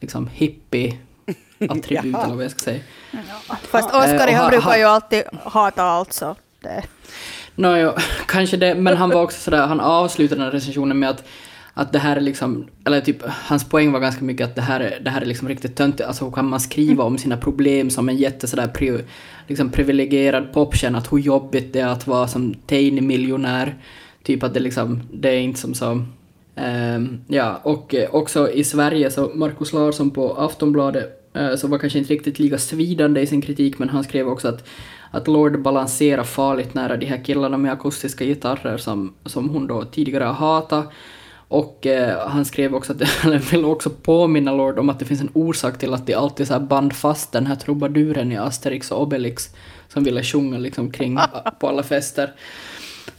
[0.00, 2.80] liksom hippie-attribut eller vad jag ska säga.
[3.62, 6.36] Fast Oskari Eh, han ha- brukar ju alltid hata allt så.
[6.60, 6.82] Det.
[7.54, 7.92] Nåjo,
[8.26, 11.24] kanske det, men han var också sådär, han avslutade den här recensionen med att,
[11.74, 14.80] att det här är liksom, eller typ, hans poäng var ganska mycket att det här
[14.80, 17.90] är, det här är liksom riktigt töntigt, alltså hur kan man skriva om sina problem
[17.90, 19.04] som en jätte sådär pri,
[19.46, 23.74] liksom privilegierad popstjärna, att hur jobbigt det är att vara som teini-miljonär,
[24.22, 26.04] typ att det liksom, det är inte som så,
[26.58, 31.78] ehm, ja, och eh, också i Sverige så Markus Larsson på Aftonbladet eh, så var
[31.78, 34.68] kanske inte riktigt lika svidande i sin kritik, men han skrev också att
[35.10, 39.84] att Lord balanserar farligt nära de här killarna med akustiska gitarrer som, som hon då
[39.84, 40.88] tidigare har hatat.
[41.48, 45.20] Och eh, han skrev också att, eller vill också påminna Lord om att det finns
[45.20, 49.02] en orsak till att de alltid så band fast den här trubaduren i Asterix och
[49.02, 49.50] Obelix
[49.88, 51.18] som ville sjunga liksom kring
[51.60, 52.32] på alla fester.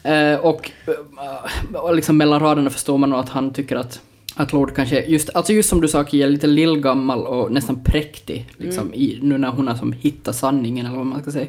[0.04, 4.02] Eh, och, eh, och liksom mellan raderna förstår man nog att han tycker att
[4.36, 8.50] att Lord kanske, just, alltså just som du sa Kia, lite lillgammal och nästan präktig,
[8.58, 11.48] liksom, i, nu när hon har som hittat sanningen eller vad man ska säga.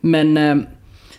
[0.00, 0.56] Men eh,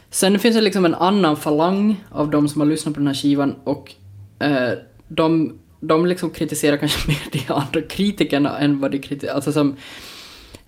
[0.10, 3.14] sen finns det liksom en annan falang av de som har lyssnat på den här
[3.14, 3.94] skivan och
[4.40, 4.72] eh,
[5.08, 9.76] de, de liksom kritiserar kanske mer de andra kritikerna än vad de kritiserar, alltså som,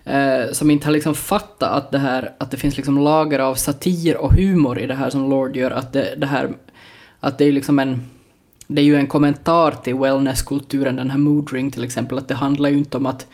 [0.04, 3.54] eh, som inte har liksom fattat att det här, att det finns liksom lager av
[3.54, 6.50] satir och humor i det här som Lord gör, att det, det här,
[7.20, 8.10] att det är liksom en
[8.66, 12.68] det är ju en kommentar till wellnesskulturen, den här moodring till exempel, att det handlar
[12.68, 13.26] ju inte om att...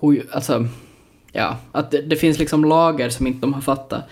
[0.00, 0.66] Hur, alltså,
[1.32, 4.04] ja, att det, det finns liksom lager som inte de har fattat.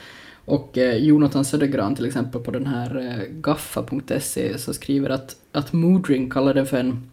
[0.45, 5.73] Och eh, Jonathan Södergran till exempel på den här eh, gaffa.se så skriver att, att
[5.73, 7.11] moodring kallar den för en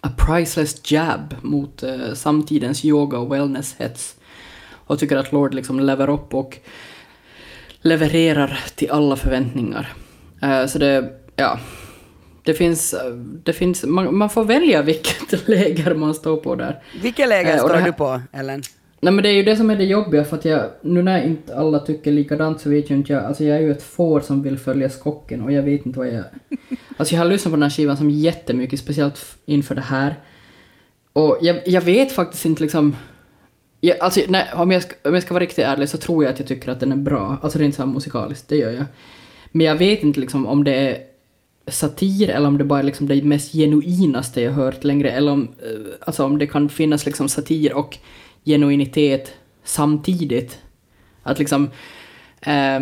[0.00, 4.14] a priceless jab mot eh, samtidens yoga och wellness-hets.
[4.72, 6.58] Och tycker att Lord liksom lever upp och
[7.82, 9.92] levererar till alla förväntningar.
[10.42, 11.58] Eh, så det, ja,
[12.42, 13.10] det finns, eh,
[13.44, 16.82] det finns man, man får välja vilket läger man står på där.
[17.02, 18.62] Vilket läger Eh, står här- du på, Ellen?
[19.02, 21.22] Nej men det är ju det som är det jobbiga för att jag, nu när
[21.24, 24.20] inte alla tycker likadant så vet ju inte jag, alltså jag är ju ett får
[24.20, 26.24] som vill följa skocken och jag vet inte vad jag...
[27.00, 30.14] Alltså jag har lyssnat på den här skivan som jättemycket, speciellt inför det här.
[31.12, 32.96] Och jag, jag vet faktiskt inte liksom...
[33.80, 36.32] Jag, alltså, nej, om, jag ska, om jag ska vara riktigt ärlig så tror jag
[36.32, 38.84] att jag tycker att den är bra, alltså rent så här musikaliskt, det gör jag.
[39.52, 40.98] Men jag vet inte liksom om det är
[41.66, 45.42] satir eller om det bara är liksom det mest genuinaste jag hört längre eller om,
[45.42, 47.98] eh, alltså om det kan finnas liksom satir och
[48.44, 49.32] genuinitet
[49.64, 50.58] samtidigt.
[51.22, 51.70] Att liksom,
[52.40, 52.80] eh,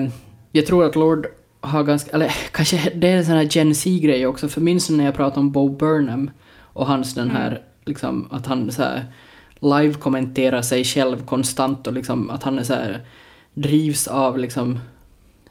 [0.53, 1.27] jag tror att Lord
[1.61, 5.05] har ganska, eller kanske det är en sån här Gen Z-grej också, för minns när
[5.05, 9.05] jag pratade om Bo Burnham och hans den här, liksom, att han så här
[9.61, 13.01] live-kommenterar sig själv konstant och liksom att han är så här,
[13.55, 14.79] drivs av liksom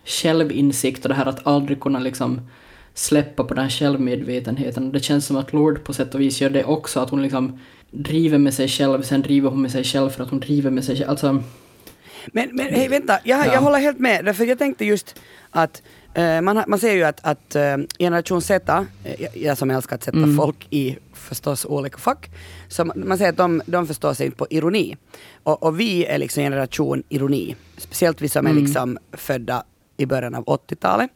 [0.06, 2.42] självinsikt och det här att aldrig kunna liksom
[2.94, 4.92] släppa på den här självmedvetenheten.
[4.92, 7.60] Det känns som att Lord på sätt och vis gör det också, att hon liksom
[7.92, 10.84] driver med sig själv, sen driver hon med sig själv för att hon driver med
[10.84, 11.10] sig själv.
[11.10, 11.44] Alltså,
[12.28, 13.54] Men, men hej, vänta, jag, Ja.
[13.54, 14.26] jag håller helt med.
[14.26, 15.20] Därför jag tänkte just
[15.52, 15.82] att
[16.42, 20.04] man, har- man ser ju att, att eh, generation Z, eh, jag, som älskar att
[20.04, 20.38] sätta Mm.
[20.38, 22.30] folk i förstås olika fack,
[22.68, 24.98] så man, man säger att de, de förstår sig inte på ironi.
[25.44, 27.56] Och, och vi är liksom generation ironi.
[27.78, 28.64] Speciellt vi som är Mm.
[28.64, 29.64] liksom födda
[29.98, 31.10] i början av 80-talet.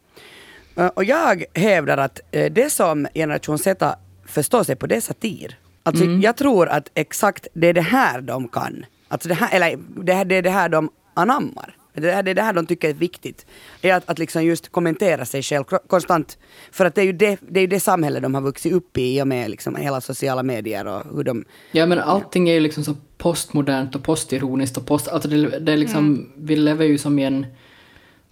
[0.76, 5.02] Eh, Och jag hävdar att eh, det som generation Z förstår sig på det är
[5.02, 5.58] satir.
[5.84, 6.22] Alltså Mm.
[6.22, 8.86] jag tror att exakt det är det här de kan.
[9.08, 11.76] Alltså det här, eller det, här, det är det här de anammar.
[11.94, 13.46] Det, här, det är det här de tycker är viktigt.
[13.82, 16.38] Är att, att liksom just kommentera sig själv konstant.
[16.72, 19.18] För att det är ju det, det, är det samhälle de har vuxit upp i
[19.18, 21.46] i och med liksom hela sociala medier och hur de...
[21.72, 25.08] ja men allting är ju liksom så postmodernt och postironiskt och post...
[25.08, 27.46] Alltså det, det är liksom, vi lever ju som i en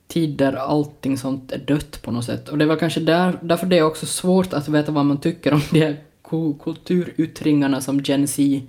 [0.08, 2.50] tid där allting sånt är dött på något sätt.
[2.50, 5.54] Och det väl kanske där, därför det är också svårt att veta vad man tycker
[5.54, 8.62] om de här ku- kulturyttringarna som Gen Z.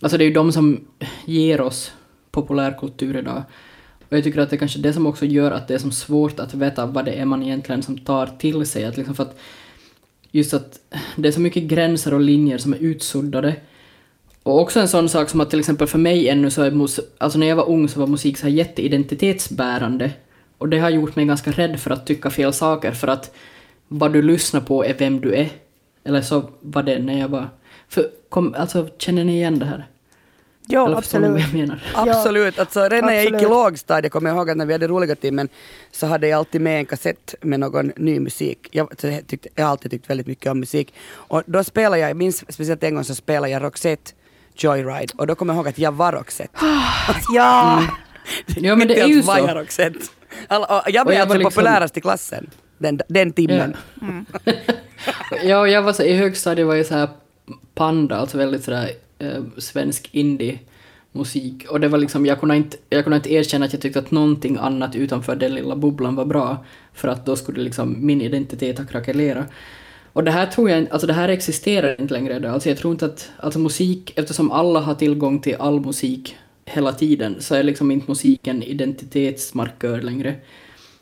[0.00, 0.86] Alltså det är ju de som
[1.24, 1.92] ger oss
[2.30, 3.42] populärkultur idag.
[4.08, 5.92] Och jag tycker att det är kanske det som också gör att det är som
[5.92, 8.84] svårt att veta vad det är man egentligen som tar till sig.
[8.84, 9.38] Att liksom för att
[10.30, 10.80] just att
[11.16, 13.56] det är så mycket gränser och linjer som är utsuddade.
[14.42, 17.00] Och också en sån sak som att till exempel för mig ännu så är mus-
[17.18, 20.12] alltså när jag var ung så var musik så här jätteidentitetsbärande.
[20.58, 23.34] Och det har gjort mig ganska rädd för att tycka fel saker för att
[23.88, 25.48] vad du lyssnar på är vem du är.
[26.04, 27.48] Eller så var det när jag var...
[27.88, 29.86] För kom, alltså känner ni igen det här?
[30.68, 31.40] Jo, Eller ni vad absolut.
[31.40, 31.82] jag menar?
[31.94, 32.58] Absolut.
[32.58, 33.50] Alltså, redan när jag gick i Absolut.
[33.50, 35.48] lågstadiet kommer jag ihåg att när vi hade roliga timmen
[35.92, 38.68] så hade jag alltid med en kassett med någon ny musik.
[38.70, 40.94] Jag, så har alltid tyckt väldigt mycket om musik.
[41.12, 44.12] Och då spelade jag, jag minns speciellt en gång så spelade jag Roxette
[44.54, 46.58] Joyride och då kommer jag ihåg att jag var Roxette.
[47.32, 47.82] Ja,
[48.56, 49.54] Ja men det är ju var jag så.
[49.54, 49.98] Roxette.
[50.48, 53.76] Alla, och jag Och blev jag alltså liksom- populärast i klassen den, den timmen.
[55.44, 57.08] Ja, och jag var så, i högstadiet var jag så här
[57.74, 61.66] panda, alltså väldigt sådär eh, svensk indie-musik.
[61.68, 64.10] Och det var liksom, jag kunde, inte, jag kunde inte erkänna att jag tyckte att
[64.10, 66.64] någonting annat utanför den lilla bubblan var bra.
[66.92, 69.46] För att då skulle liksom min identitet ha krackelerat.
[70.12, 72.52] Och det här tror jag alltså det här existerar inte längre idag.
[72.52, 76.92] Alltså jag tror inte att, alltså musik, eftersom alla har tillgång till all musik hela
[76.92, 80.34] tiden, så är liksom inte musiken identitetsmarkör längre.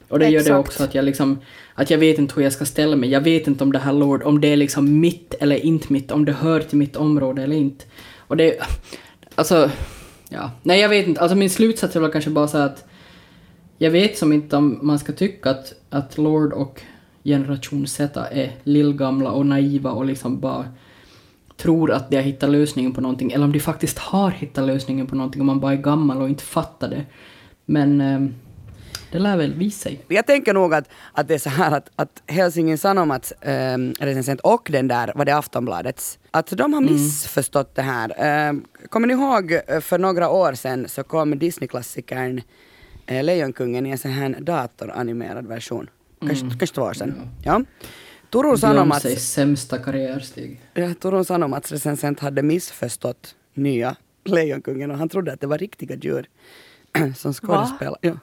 [0.08, 0.68] Och det gör det Exakt.
[0.68, 1.38] också att jag liksom,
[1.74, 3.10] att jag vet inte hur jag ska ställa mig.
[3.10, 6.10] Jag vet inte om det här Lord, om det är liksom mitt eller inte mitt,
[6.10, 7.84] om det hör till mitt område eller inte.
[8.18, 8.58] Och det,
[9.34, 9.70] alltså,
[10.28, 10.50] ja.
[10.62, 12.84] Nej jag vet inte, alltså min slutsats är väl kanske bara så att
[13.78, 16.82] jag vet som inte om man ska tycka att, att Lord och
[17.24, 20.64] generation Z är lillgamla och naiva och liksom bara
[21.56, 25.06] tror att de har hittat lösningen på någonting, eller om de faktiskt har hittat lösningen
[25.06, 27.04] på någonting och man bara är gammal och inte fattar det.
[27.64, 28.34] Men ehm,
[29.14, 30.00] det lär väl visa sig.
[30.08, 34.40] Jag tänker nog att, att det är så här att, att Helsingin Sanomats ähm, recensent
[34.40, 38.14] och den där, var det Aftonbladets, att de har missförstått det här.
[38.18, 42.40] Ähm, kommer ni ihåg eh, för några år sedan så kom Disney-klassikern
[43.06, 45.90] äh, Lejonkungen i en sån här datoranimerad version.
[46.20, 47.30] Kanske, kanske två år sedan.
[47.44, 47.62] Ja.
[48.30, 50.60] Turun Sanomats, Beyoncés sämsta karriärsteg.
[50.74, 55.96] ja, Turun Sanomats recensent hade missförstått nya Lejonkungen och han trodde att det var riktiga
[55.96, 56.28] djur
[57.16, 57.98] som skådespelade.
[58.00, 58.14] Ja.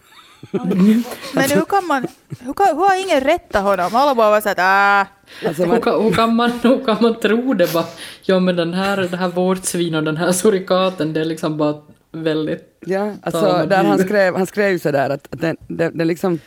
[1.34, 2.08] Men hur kan man...
[2.40, 3.96] Hur, kan, hur har ingen rättat honom?
[3.96, 7.20] Alla bara var såhär att ah, Alltså Hur kan, hur, kan man, hur kan man
[7.20, 7.86] tro det bara?
[8.22, 11.82] Ja men den här, det här vårtsvin och den här surikaten, det är liksom bara
[12.12, 12.78] väldigt...
[12.86, 16.40] Ja, alltså där han skrev, han skrev sådär att att den, den, den liksom,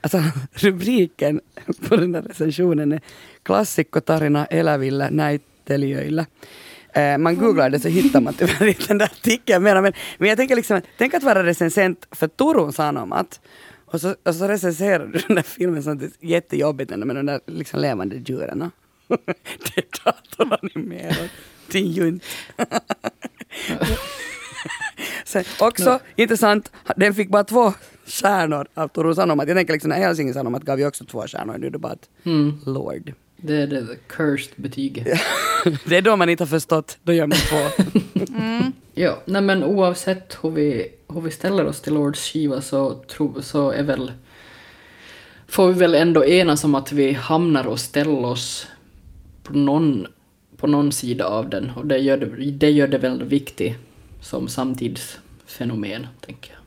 [0.00, 0.18] alltså
[0.52, 1.40] rubriken
[1.88, 3.00] på den där recensionen är
[3.42, 6.26] Klassikkotarina elävillä näyttelijöillä.
[6.98, 10.28] Eh, man googlar det så hittar man tyvärr inte den där artikeln mera, men, men
[10.28, 13.40] jag tänker liksom, att- tänk att vara recensent för Turun Sanomat
[13.86, 17.40] och så, och så recenserar du den där filmen som är jättejobbigt med de där
[17.46, 18.70] liksom levande djuren.
[19.08, 21.30] det är datoranimerat.
[21.72, 22.22] Din junt.
[25.24, 27.72] Sen, också intressant, den fick bara två
[28.06, 29.48] stjärnor av Turun Sanomat.
[29.48, 31.58] Jag tänker liksom när Helsingin Sanomat gav ju också två stjärnor.
[31.58, 33.12] Nu är det bara ett Mm, Lord.
[33.40, 35.06] Det är det cursed betyget.
[35.84, 37.56] Det är då man inte har förstått, då gör man två.
[38.94, 43.42] Ja, nej men oavsett hur vi, hur vi ställer oss till Lords skiva så, tro,
[43.42, 44.12] så är väl...
[45.46, 48.66] Får vi väl ändå enas om att vi hamnar och ställer oss
[49.42, 50.06] på någon,
[50.56, 51.70] på någon sida av den.
[51.70, 53.74] Och det gör det, det gör det väl viktigt
[54.20, 56.60] som samtidsfenomen, tänker jag.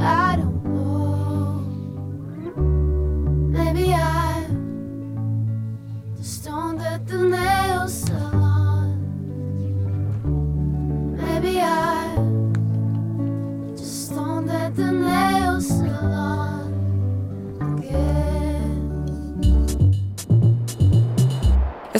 [0.00, 1.62] I don't know.
[3.52, 4.17] Maybe I'm
[7.10, 7.16] jag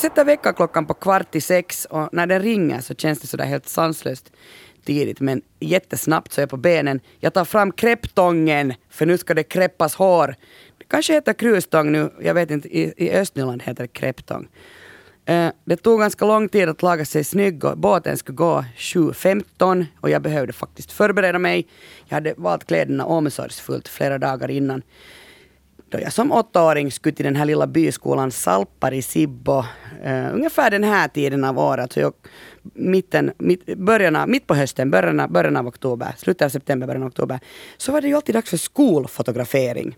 [0.00, 3.68] sätter väckarklockan på kvart i sex och när den ringer så känns det sådär helt
[3.68, 4.32] sanslöst
[4.84, 7.00] tidigt men jättesnabbt så är jag på benen.
[7.20, 10.34] Jag tar fram krepptången för nu ska det kreppas hår.
[10.78, 14.48] Det kanske heter krustång nu, jag vet inte, i, i Östnyland heter det krepptång.
[15.28, 19.86] Eh, det tog ganska lång tid att laga sig snygg och båten skulle gå 7.15
[20.00, 21.66] och jag behövde faktiskt förbereda mig.
[22.06, 24.82] Jag hade valt kläderna omsorgsfullt flera dagar innan
[25.88, 29.58] då jag som åttaåring skulle till den här lilla byskolan Salpari Sibbo,
[30.06, 32.12] uh, ungefär den här tiden av året, så jag,
[32.74, 36.86] mitten, mitt, början av, mitt på hösten, början av, början av oktober, slutet av september,
[36.86, 37.40] början av oktober,
[37.76, 39.96] så var det ju alltid dags för skolfotografering.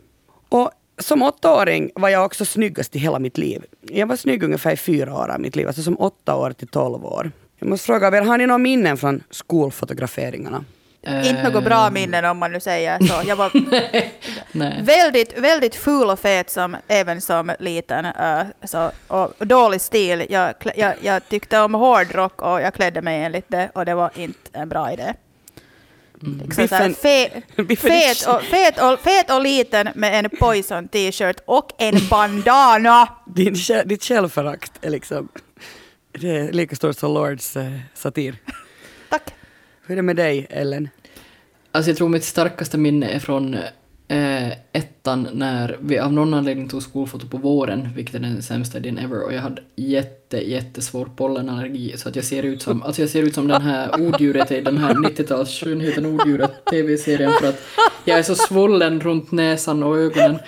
[0.48, 3.64] Och som åttaåring var jag också snyggast i hela mitt liv.
[3.80, 6.68] Jag var snygg ungefär i fyra år av mitt liv, alltså som åtta år till
[6.68, 7.32] tolv år.
[7.58, 10.64] Jag måste fråga er, har ni några minnen från skolfotograferingarna?
[11.06, 13.28] inte något bra minnen om man nu säger så.
[13.28, 13.50] Jag var,
[14.84, 18.04] väldigt, väldigt ful och fet som, även som liten.
[18.04, 20.26] eh, så, och dålig stil.
[20.30, 24.10] Jag, jag, jag tyckte om hårdrock och jag klädde mig enligt det och det var
[24.14, 25.14] inte en bra idé.
[26.20, 27.42] Liksom Biffen- fe,
[27.76, 33.09] fet, och, fet, och, fet och liten med en Poison t-shirt och en bandana.
[33.26, 35.28] Din, själ- ditt självförakt är liksom...
[36.12, 38.37] Det är lika stort som Lords eh, satir.
[39.11, 39.22] Tack.
[39.87, 40.88] Hur är det med dig, Ellen?
[41.72, 43.56] Alltså jag tror mitt starkaste minne är från
[44.10, 48.78] eh, ettan när vi av någon anledning tog skolfoto på våren, vilket är den sämsta
[48.78, 53.02] idén ever, och jag hade jätte, jättesvår pollenallergi så att jag ser ut som, alltså
[53.02, 57.48] jag ser ut som den här odjuret i den här 90-tals skönheten odjuret TV-serien för
[57.48, 57.62] att
[58.04, 60.38] jag är så svullen runt näsan och ögonen.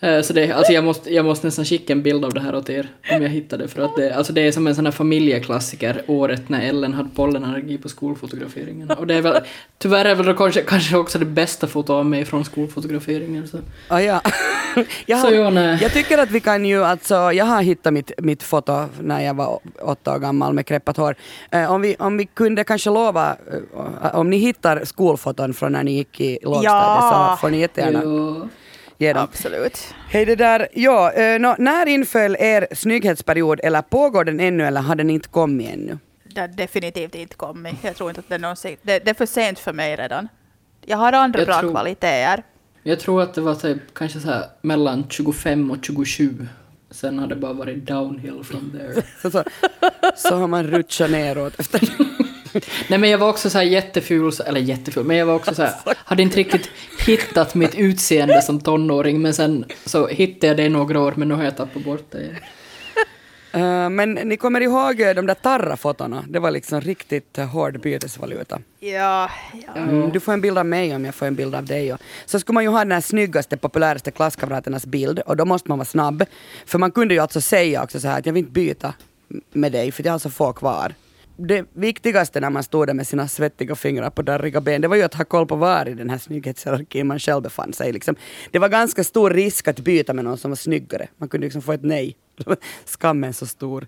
[0.00, 2.54] Eh, Så det, alltså jag, måste, jag måste nästan skicka en bild av det här
[2.54, 3.68] åt er om jag hittar det.
[3.68, 7.08] För att det, alltså det är som en sån här familjeklassiker, året när Ellen hade
[7.14, 8.90] pollenallergi på skolfotograferingen.
[8.90, 9.42] Och det är väl,
[9.78, 13.48] tyvärr är väl det kanske, kanske också det bästa fotot av mig från skolfotograferingen.
[13.48, 13.58] Så.
[13.88, 14.20] Ah, ja.
[15.06, 15.78] jag, Så ja, nej.
[15.82, 19.34] jag tycker att vi kan ju, alltså, jag har hittat mitt, mitt foto när jag
[19.34, 21.14] var åtta år gammal med kreppat hår.
[21.50, 23.36] Eh, om, vi, om vi kunde kanske lova,
[24.02, 27.36] eh, om ni hittar skolfoton från när ni gick i lågstadiet Ja.
[27.36, 28.48] så får ni jättegärna Ja.
[28.98, 29.22] Ge dem.
[29.22, 29.94] Absolut.
[30.08, 34.80] Hej det där, ja, eh, nå, när inföll er snygghetsperiod eller pågår den ännu eller
[34.80, 35.98] har den inte kommit ännu?
[36.24, 37.74] Det har definitivt inte kommit.
[37.82, 38.76] Jag tror inte att det någonsin...
[38.82, 40.28] Det, det är för sent för mig redan.
[40.86, 42.42] Jag har andra Jag bra tror- kvaliteter.
[42.82, 46.46] Jag tror att det var typ, kanske så här mellan 25 och 27.
[46.90, 49.02] Sen har det bara varit downhill from there.
[49.22, 49.44] Så, så,
[50.16, 51.80] så har man rutschat neråt efter
[52.88, 55.54] Nej men jag var också så här jätteful, så- eller jätteful, men jag var också
[55.54, 56.70] så här, hade inte riktigt
[57.06, 61.28] hittat mitt utseende som tonåring, men sen så hittade jag det i några år, men
[61.28, 62.36] nu har jag tappat bort det igen.
[63.52, 66.24] Eh, Men ni kommer ihåg eh, de där Tarra-fotona?
[66.28, 68.58] Det var liksom riktigt eh, hård bytesvaluta.
[68.80, 69.30] Ja,
[69.66, 69.76] ja.
[69.76, 71.92] Mm, du får en bild av mig om jag får en bild av dig.
[71.92, 75.68] Och så skulle man ju ha den här snyggaste, populäraste klasskamraternas bild och då måste
[75.68, 76.24] man vara snabb.
[76.66, 78.94] För man kunde ju alltså säga också så här att jag vill inte byta
[79.52, 80.94] med dig för jag har så få kvar.
[81.40, 84.96] Det viktigaste när man stod där med sina svettiga fingrar på darriga ben, det var
[84.96, 87.92] ju att ha koll på var i den här snygghetshierarkin man själv befann sig.
[87.92, 88.16] Liksom.
[88.50, 91.08] Det var ganska stor risk att byta med någon som var snyggare.
[91.16, 92.16] Man kunde liksom få ett nej.
[92.84, 93.86] Skammen så stor.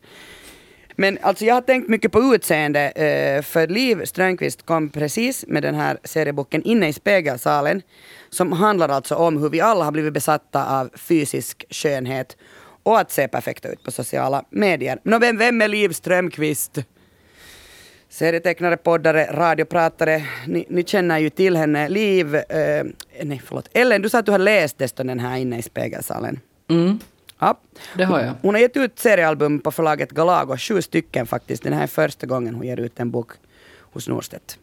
[0.97, 5.63] Men alltså jag har tänkt mycket på utseende, eh, för Liv Strömquist kom precis med
[5.63, 7.83] den här serieboken Inne i spegelsalen,
[8.29, 12.37] som handlar alltså om hur vi alla har blivit besatta av fysisk skönhet
[12.83, 14.99] och att se perfekta ut på sociala medier.
[15.03, 16.79] Nå, vem, vem är Liv Strömquist?
[18.11, 20.23] Serietecknare, poddare, radiopratare.
[20.47, 21.89] Ni, ni känner ju till henne.
[21.89, 22.85] Liv, eh,
[23.23, 26.41] nej förlåt, Ellen, du sa att du har läst dessutom den här Inne i spegelsalen.
[26.69, 26.99] Mm,
[27.39, 27.61] Ja.
[27.97, 28.33] det har jag.
[28.43, 31.63] Hon har gett ut seriealbum på förlaget Galago, sju stycken faktiskt.
[31.63, 33.31] Den här är första gången hon ger ut en bok
[33.81, 34.59] hos Norstedt.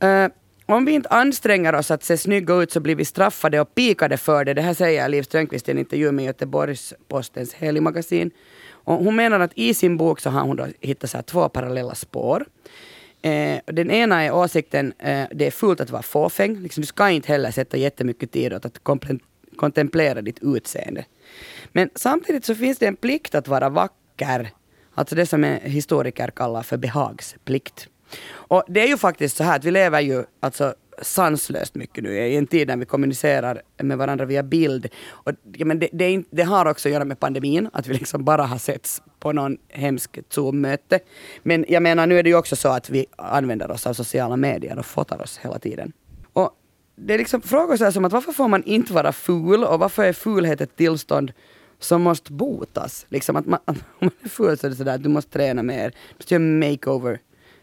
[0.00, 0.26] Eh,
[0.72, 4.16] om vi inte anstränger oss att se snygga ut så blir vi straffade och pikade
[4.16, 4.54] för det.
[4.54, 8.30] Det här säger Liv Strömquist i en intervju med Göteborgs-Postens helgmagasin.
[8.68, 11.48] Och hon menar att i sin bok så har hon då hittat så här två
[11.48, 12.46] parallella spår.
[13.22, 16.56] Eh, den ena är åsikten, eh, det är fult att vara fåfäng.
[16.62, 18.80] Liksom, du ska inte heller sätta jättemycket tid åt att
[19.56, 21.04] kontemplera ditt utseende.
[21.72, 24.50] Men samtidigt så finns det en plikt att vara vacker.
[24.94, 27.88] Alltså det som en historiker kallar för behagsplikt.
[28.30, 32.18] Och det är ju faktiskt så här att vi lever ju alltså sanslöst mycket nu
[32.18, 34.88] i en tid när vi kommunicerar med varandra via bild.
[35.08, 38.24] Och, ja, men det, det, det har också att göra med pandemin, att vi liksom
[38.24, 41.00] bara har setts på någon hemsk Zoom-möte.
[41.42, 44.36] Men jag menar nu är det ju också så att vi använder oss av sociala
[44.36, 45.92] medier och fotar oss hela tiden.
[46.32, 46.50] Och
[46.96, 49.78] det är liksom frågor så här som att varför får man inte vara ful och
[49.78, 51.32] varför är fulhet ett tillstånd
[51.78, 53.06] som måste botas?
[53.08, 55.62] Liksom att man, om man är ful så är det sådär att du måste träna
[55.62, 57.20] mer, du måste göra makeover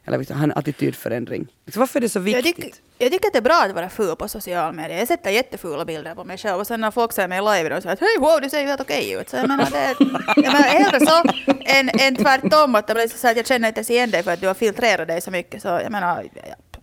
[0.08, 1.48] eller liksom, ha en attitydförändring.
[1.65, 2.56] Liksom, varför är det så Jag, viktigt?
[2.56, 4.98] tycker, jag tycker att det är bra att vara ful på sociala medier.
[5.00, 7.84] Jag sätter jättefula bilder på mig själv och sen när folk ser mig live och
[7.84, 9.30] säger att hej wow, du ser ju helt okej ut.
[9.30, 9.96] Så jag menar, det är,
[10.36, 11.24] jag menar hellre så
[11.65, 14.32] än, än tvärtom att det blir så att jag känner inte ens igen dig för
[14.32, 15.62] att du har filtrerat dig så mycket.
[15.62, 16.26] Så jag menar,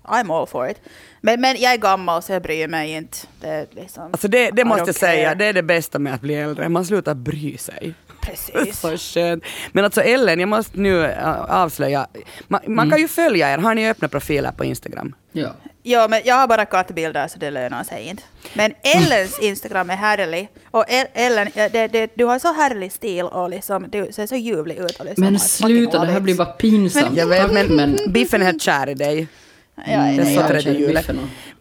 [0.04, 0.80] I'm all for it.
[1.20, 3.18] Men, men jag är gammal så jag bryr mig inte.
[3.40, 6.20] Det, är liksom, Alltså det, det måste jag säga, det är det bästa med att
[6.20, 6.68] bli äldre.
[6.68, 7.94] Man slutar bry sig.
[8.25, 8.81] Precis.
[8.81, 9.44] Så skönt.
[9.72, 12.06] Men alltså Ellen, jag måste nu äh, avslöja.
[12.48, 13.58] Man, man kan ju följa er.
[13.58, 15.14] Har ni öppna profiler på Instagram?
[15.33, 15.48] Ja.
[15.87, 18.22] Ja, men jag har bara kattbilder så det lönar sig inte.
[18.54, 20.48] Men Ellens Instagram är härlig.
[20.70, 24.37] Och El- Ellen, det, det, du har så härlig stil och liksom, du ser så
[24.37, 24.96] ljuvlig ut.
[25.00, 27.16] Och liksom, Men sluta, det här blir bara pinsamt.
[27.16, 29.29] Jag vet, men, men Biffen är helt kär i dig.
[29.77, 31.10] Ja, Det är nej, så jag- tredje julet.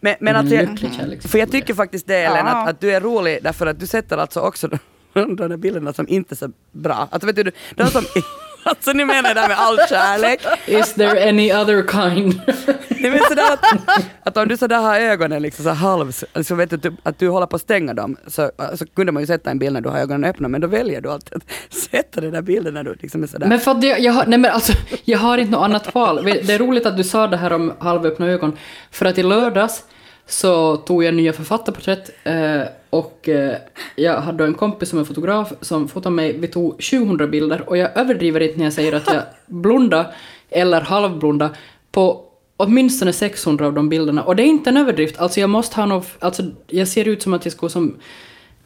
[0.00, 3.00] Men, men En alltså, jag, för jag tycker faktiskt det Ellen, att, att du är
[3.00, 4.68] rolig därför att du sätter alltså också
[5.14, 7.08] de, där bilderna som inte är så bra.
[7.10, 8.04] Alltså vet du, de som,
[8.64, 10.40] Alltså ni menar det där med all kärlek.
[10.66, 12.40] Is there any other kind?
[12.88, 16.70] Ni vet sådär att, att om du sådär har ögonen liksom så halvs, alltså vet
[16.70, 19.50] du typ att du håller på att stänga dem, så, så kunde man ju sätta
[19.50, 21.42] en bild när du har ögonen öppna, men då väljer du alltid att
[21.90, 23.46] sätta den där bilden när du liksom är sådär.
[23.46, 24.72] Men för att jag, jag, har, nej men alltså,
[25.04, 26.24] jag har inte något annat val.
[26.24, 28.56] Det är roligt att du sa det här om halvöppna ögon,
[28.90, 29.84] för att i lördags
[30.26, 32.62] så tog jag nya författarporträtt eh,
[32.94, 33.56] och eh,
[33.96, 36.38] jag hade en kompis som är fotograf som fotade mig.
[36.38, 40.06] Vi tog 700 bilder och jag överdriver inte när jag säger att jag blunda
[40.50, 41.50] eller halvblunda
[41.92, 42.24] på
[42.56, 44.22] åtminstone 600 av de bilderna.
[44.22, 45.18] Och det är inte en överdrift.
[45.18, 47.96] Alltså jag måste ha något, alltså jag ser ut som att jag skulle som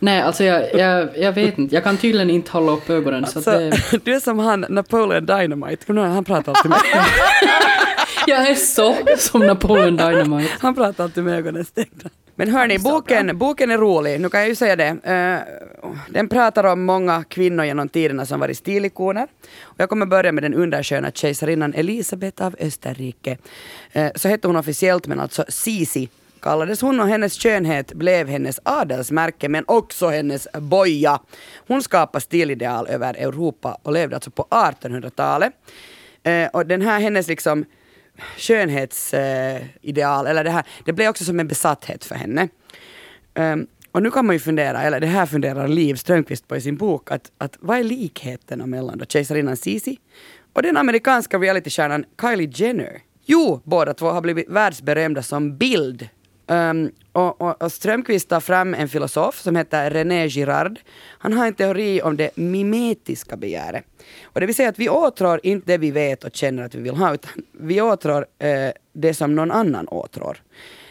[0.00, 1.74] Nej, alltså jag, jag, jag vet inte.
[1.74, 3.26] Jag kan tydligen inte hålla upp ögonen.
[3.26, 6.14] Så Så, det, du är som han, Napoleon Dynamite, Kommer du ihåg?
[6.14, 6.78] han pratar alltid med,
[8.26, 10.52] jag är så som Napoleon Dynamite.
[10.60, 12.10] han pratar alltid med ögonen stängda.
[12.38, 14.86] Men hörni, boken, boken är rolig, nu kan jag ju säga det.
[14.86, 19.28] Eh, den pratar om många kvinnor genom tiderna som varit stilikoner.
[19.76, 23.38] Jag kommer börja med den undersköna kejsarinnan Elisabet av Österrike.
[23.92, 26.08] Eh, så hette hon officiellt, men alltså Sisi
[26.40, 31.20] kallades hon och hennes skönhet blev hennes adelsmärke men också hennes boja.
[31.68, 35.52] Hon skapade stilideal över Europa och levde alltså på 1800-talet.
[36.22, 37.64] Eh, och den här hennes liksom
[38.36, 42.48] skönhetsideal, eller det här, det blev också som en besatthet för henne.
[43.34, 46.60] Um, och nu kan man ju fundera, eller det här funderar Liv Strömquist på i
[46.60, 49.98] sin bok, att, att vad är likheterna mellan då kejsarinnan Sisi
[50.52, 53.00] och den amerikanska realitystjärnan Kylie Jenner?
[53.24, 56.08] Jo, båda två har blivit världsberömda som bild.
[56.50, 60.80] Um, och, och, och Strömqvist tar fram en filosof som heter René Girard.
[61.18, 63.84] Han har en teori om det mimetiska begäret.
[64.22, 66.82] Och det vill säga att vi åtrår inte det vi vet och känner att vi
[66.82, 70.42] vill ha, utan vi åtrår eh, det som någon annan åtrår.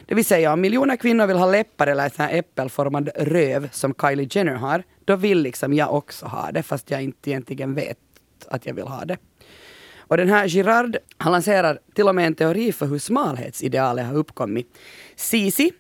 [0.06, 4.28] Det vill säga om miljoner kvinnor vill ha läppar eller en äppelformad röv som Kylie
[4.32, 7.98] Jenner har, då vill liksom jag också ha det fast jag inte egentligen vet
[8.48, 9.18] att jag vill ha det.
[10.08, 14.16] Och den här Girard, han lanserar till och med en teori för hur smalhetsidealet har
[14.16, 14.78] uppkommit.
[15.16, 15.72] Sisi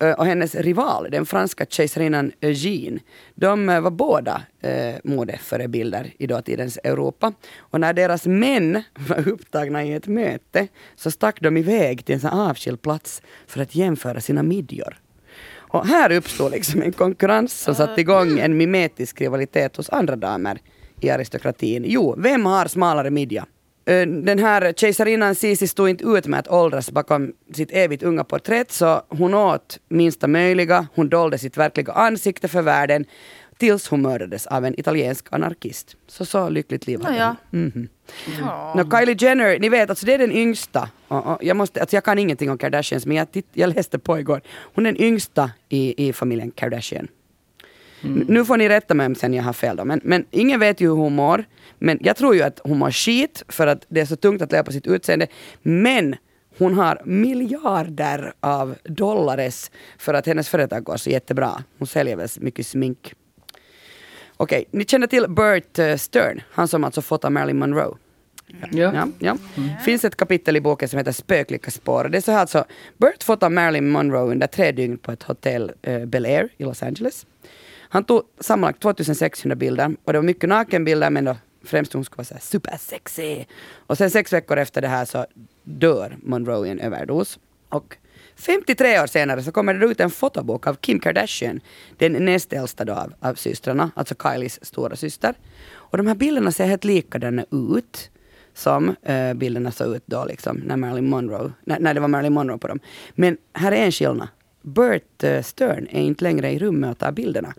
[0.00, 3.00] eh, och hennes rival, den franska kejsarinnan Eugene,
[3.34, 7.32] de eh, var båda eh, modeförebilder i dåtidens Europa.
[7.58, 12.20] Och när deras män var upptagna i ett möte så stack de iväg till en
[12.20, 15.00] sån avskild plats för att jämföra sina midjor.
[15.68, 20.58] Och här uppstod liksom en konkurrens som satte igång en mimetisk rivalitet hos andra damer
[21.00, 21.84] i aristokratin.
[21.86, 23.46] Jo, vem har smalare midja?
[24.24, 28.72] Den här kejsarinnan Sisi stod inte ut med att åldras bakom sitt evigt unga porträtt
[28.72, 33.04] så hon åt minsta möjliga, hon dolde sitt verkliga ansikte för världen
[33.58, 35.96] tills hon mördades av en italiensk anarkist.
[36.06, 37.36] Så så lyckligt liv hade Nåja.
[37.50, 37.60] hon.
[37.74, 37.88] Mhm.
[38.74, 40.88] Nå, Kylie Jenner, ni vet, alltså det är den yngsta.
[41.08, 43.98] Och, och jag, måste, alltså jag kan ingenting om Kardashians men jag, titt, jag läste
[43.98, 44.40] på igår.
[44.74, 47.08] Hon är den yngsta i, i familjen Kardashian.
[48.06, 49.84] N- Nu får ni rätta mig om sen jag har fel då.
[49.84, 51.44] Men, men ingen vet ju hur hon mår.
[51.78, 54.52] Men jag tror ju att hon mår skit för att det är så tungt att
[54.52, 55.26] leva på sitt utseende.
[55.62, 56.16] Men
[56.58, 61.62] hon har miljarder av dollares för att hennes företag går så jättebra.
[61.78, 63.14] Hon säljer väl mycket smink.
[64.36, 67.94] Okej, ni känner till Bert eh, Stern, han som alltså fotar Marilyn Monroe.
[68.72, 68.92] Ja.
[68.94, 69.36] Ja, ja.
[69.84, 72.04] finns ett kapitel i boken som heter Spöklika spår.
[72.08, 72.64] Det är så här alltså,
[72.96, 76.82] Bert fotar Marilyn Monroe under tre dygn på ett hotell eh, Bel Air i Los
[76.82, 77.26] Angeles.
[77.88, 82.16] Han tog sammanlagt 2600 bilder och det var mycket nakenbilder men då främst hon skulle
[82.16, 83.44] vara såhär supersexy.
[83.86, 85.26] Och sen sex veckor efter det här så
[85.62, 87.38] dör Monroe i en överdos.
[87.68, 87.96] Och
[88.36, 91.60] 53 år senare så kommer det ut en fotobok av Kim Kardashian,
[91.96, 95.34] den näst äldsta då av, av systrarna, alltså Kylies stora syster.
[95.68, 98.10] Och de här bilderna ser helt likadana ut
[98.54, 102.32] som eh, bilderna såg ut då liksom när Marilyn Monroe, när, när det var Marilyn
[102.32, 102.80] Monroe på dem.
[103.14, 104.28] Men här är en skillnad.
[104.66, 107.54] Bert eh, Stern är inte längre i rummet och tar bilderna.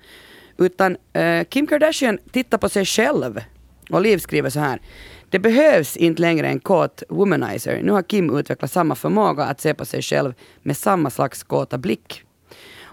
[0.57, 3.41] Utan eh, Kim Kardashian tittar på sig själv
[3.89, 4.81] och Liv skriver så här.
[5.29, 7.81] Det behövs inte längre en kåt womanizer.
[7.83, 10.33] Nu har Kim utvecklat samma förmåga att se på sig själv
[10.63, 12.23] med samma slags kåta blick.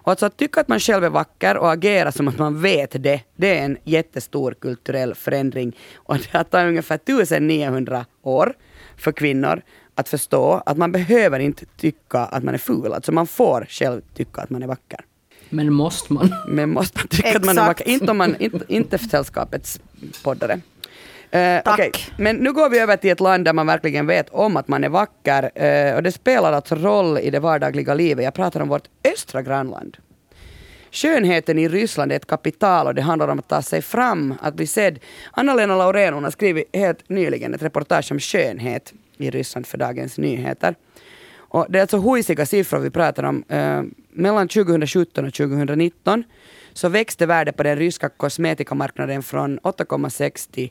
[0.05, 3.03] Och alltså att tycka att man själv är vacker och agera som att man vet
[3.03, 5.77] det, det är en jättestor kulturell förändring.
[5.95, 8.55] Och det har tagit ungefär 1900 år
[8.97, 9.63] för kvinnor
[9.95, 12.93] att förstå att man behöver inte tycka att man är ful.
[12.93, 15.01] Alltså man får själv tycka att man är vacker.
[15.51, 16.35] Men måste man?
[16.49, 17.89] Men måste man tycka att man är vacker.
[17.89, 19.81] Inte om man, inte, inte för sällskapets
[20.23, 20.61] poddare.
[21.31, 21.75] Eh, Tack.
[21.79, 21.93] okej.
[22.19, 24.85] Men nu går vi över till ett land där man verkligen vet om att man
[24.85, 25.51] är vacker.
[25.65, 28.25] eh, och det spelar alltså roll i det vardagliga livet.
[28.25, 29.97] Jag pratar om vårt östra grannland.
[30.91, 34.55] Skönheten i Ryssland är ett kapital och det handlar om att ta sig fram, att
[34.55, 34.99] bli sedd.
[35.33, 40.75] Anna-Lena Laurén har skrivit helt nyligen ett reportage om skönhet i Ryssland för Dagens Nyheter.
[41.37, 43.45] Och det är alltså hojsiga siffror vi pratar om.
[43.49, 46.25] Eh, mellan 2017 och 2019
[46.73, 50.71] så växte värdet på den ryska kosmetikamarknaden från 8,6 till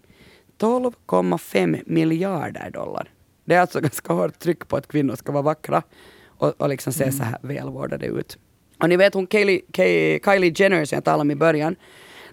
[0.60, 3.10] 12,5 miljarder dollar.
[3.46, 5.84] Det är alltså ganska hårt tryck på att kvinnor ska vara vackra
[6.28, 8.38] och, och liksom se så här välvårdade ut.
[8.80, 11.76] Och ni vet hon Kylie, Kylie, Kylie Jenner som jag talade om i början.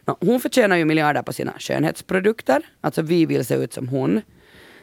[0.05, 2.63] Nå, Hon förtjänar ju miljarder på sina skönhetsprodukter.
[2.81, 4.21] Alltså vi vill se ut som hon.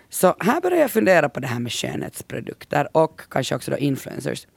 [0.09, 4.47] Så här började jag fundera på det här med skönhetsprodukter och kanske också då influencers.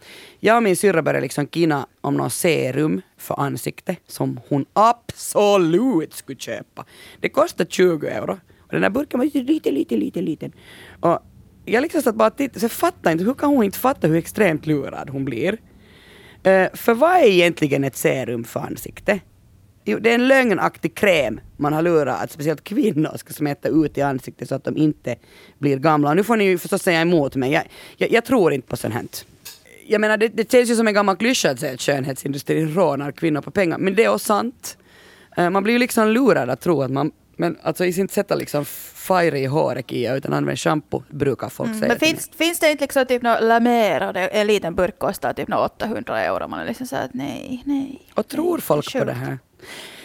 [0.41, 6.15] Jag och min syrra började liksom kina om något serum för ansikte som hon absolut
[6.15, 6.85] skulle köpa.
[7.21, 8.41] Det kostar 20 euro.
[8.61, 10.53] Och den där burken var ju lite, lite, lite, liten.
[11.01, 11.19] Och
[11.65, 14.07] jag liksom satt bara och tittade, så jag fattar inte, hur kan hon inte fatta
[14.07, 15.53] hur extremt lurad hon blir?
[16.47, 19.21] Uh, för vad är egentligen ett serum för ansikte?
[19.91, 23.99] Jo, det är en lögnaktig kräm man har lurat att speciellt kvinnor ska smeta ut
[23.99, 25.17] i ansiktet så att de inte
[25.59, 26.11] blir gamla.
[26.11, 27.53] Och nu får ni ju förstås säga emot mig.
[27.53, 27.65] Jag,
[27.97, 29.05] jag, jag tror inte på sånt här.
[29.87, 33.13] Jag menar, det, det känns ju som en gammal klyscha att säga att skönhetsindustrin rånar
[33.13, 33.79] kvinnor på pengar.
[33.79, 34.77] Men det är också sant.
[35.37, 38.31] Eh, Man blir ju liksom lurad att tro att man men alltså i sin sätt
[38.31, 41.77] att liksom fire i håret Kia, utan använd shampoo brukar folk säga.
[41.77, 42.15] Mm, Men till mig.
[42.17, 45.73] finns, finns det inte liksom typ något Lamera, det- en liten burk kostar typ något
[45.83, 46.49] 800 euro.
[46.49, 48.03] Man är liksom så att nej, nej.
[48.15, 49.39] Och tror nej, folk på det här?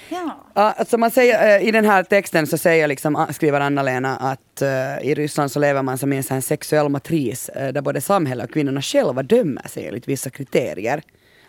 [0.10, 0.45] Ja.
[0.53, 4.62] Alltså man säger, eh, I den här texten så säger liksom, ah, skriver Anna-Lena att
[4.62, 8.01] uh, i Ryssland så lever man som i en sån sexuell matris uh, där både
[8.01, 11.01] samhället och kvinnorna själva dömer sig enligt vissa kriterier.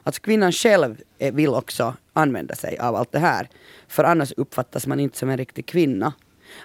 [0.03, 0.97] Alltså kvinnan själv
[1.33, 3.49] vill också använda sig av allt det här.
[3.89, 6.13] För annars uppfattas man inte som en riktig kvinna.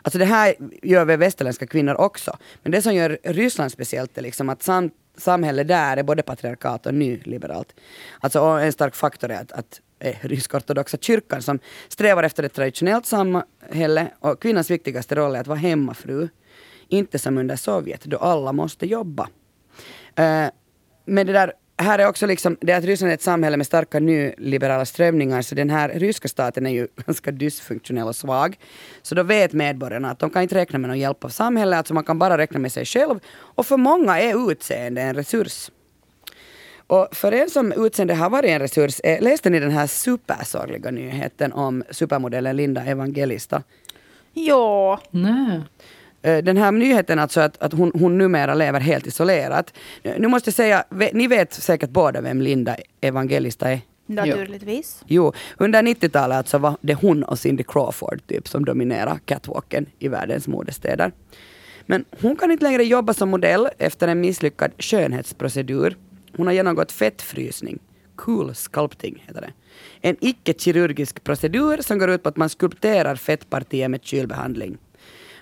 [0.02, 2.38] Alltså det här gör vi västerländska kvinnor också.
[2.64, 6.86] Men det som gör Ryssland speciellt är liksom att sam samhället där är både patriarkat
[6.86, 7.76] och nyliberalt.
[8.20, 12.54] Alltså och en stark faktor är att, att eh, rysk-ortodoxa kyrkan som strävar efter ett
[12.54, 16.30] traditionellt samhälle och kvinnans viktigaste roll är att vara hemmafru.
[16.88, 19.30] Inte som under Sovjet då alla måste jobba.
[20.16, 20.46] Eh,
[21.06, 24.00] men det där, här är också liksom, det att Ryssland är ett samhälle med starka
[24.00, 28.60] nyliberala strömningar, så den här ryska staten är ju ganska dysfunktionell och svag.
[29.02, 31.94] Så då vet medborgarna att de kan inte räkna med någon hjälp av samhället, alltså
[31.94, 33.20] man kan bara räkna med sig själv.
[33.30, 35.72] Och för många är utseende en resurs.
[36.92, 40.92] Och för en som utseende har varit en resurs, eh, läste ni den här supersorgliga
[40.92, 43.64] nyheten om supermodellen Linda Evangelista?
[44.34, 45.62] Jo, Nej.
[46.22, 49.74] Eh, Den här nyheten alltså att, att hon, hon numera lever helt isolerat.
[50.18, 50.84] Nu måste jag säga,
[51.14, 53.82] ni vet säkert båda vem Linda Evangelista är.
[54.08, 55.04] naturligtvis.
[55.08, 60.08] Jo, under 90-talet alltså var det hon och Cindy Crawford typ som dominerade catwalken i
[60.08, 61.12] världens modestäder.
[61.86, 65.98] Men hon kan inte längre jobba som modell efter en misslyckad skönhetsprocedur.
[66.38, 67.80] Hon har genomgått fettfrysning.
[68.16, 69.54] Cool sculpting heter det.
[70.02, 74.78] En icke-kirurgisk procedur som går ut på att man skulpterar fettpartier med kylbehandling.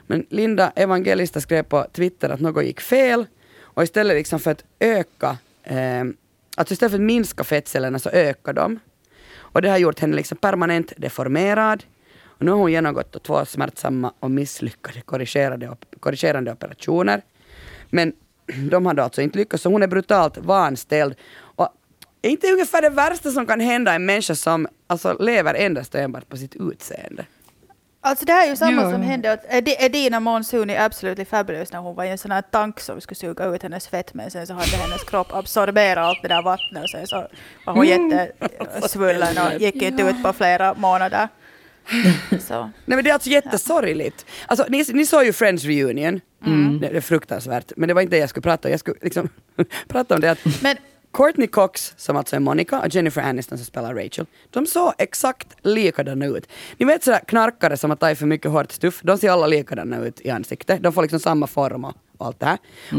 [0.07, 3.25] Men Linda Evangelista skrev på Twitter att något gick fel
[3.59, 6.03] och istället liksom för att öka, eh,
[6.55, 8.79] alltså istället för att minska fettcellerna så ökar de.
[9.35, 11.83] Och det har gjort henne liksom permanent deformerad.
[12.23, 17.21] Och nu har hon genomgått två smärtsamma och misslyckade korrigerande, korrigerande operationer.
[17.89, 18.13] Men
[18.71, 21.15] de hade alltså inte lyckats, så hon är brutalt vanställd.
[21.39, 21.67] Och
[22.21, 26.01] är inte ungefär det värsta som kan hända en människa som alltså, lever endast och
[26.01, 27.25] enbart på sitt utseende?
[28.01, 28.91] Alltså det här är ju samma Ja.
[28.91, 29.37] som hände
[29.79, 33.15] Edina Monsoon i Absolutely Fabulous när hon var i en sån här tank som skulle
[33.15, 36.83] suga ut hennes fett men sen så hade hennes kropp absorberat allt det där vattnet
[36.83, 37.27] och sen så
[37.65, 41.27] var hon jättesvullen och gick inte ut på flera månader.
[42.47, 42.59] Så.
[42.61, 44.25] Nej men det är alltså jättesorgligt.
[44.47, 46.21] Alltså, ni, ni såg ju Friends reunion.
[46.79, 47.71] Det, det är fruktansvärt.
[47.77, 48.71] Men det var inte det jag skulle prata om.
[48.71, 49.29] Jag skulle liksom
[49.87, 50.77] prata om det att Men
[51.13, 55.47] Courtney Cox, som alltså är Monica, och Jennifer Aniston som spelar Rachel, de såg exakt
[55.61, 56.47] likadana ut.
[56.77, 59.99] Ni vet sådär knarkare som har tagit för mycket hårt stuff, de ser alla likadana
[59.99, 60.83] ut i ansiktet.
[60.83, 62.57] De får liksom samma form och allt det här.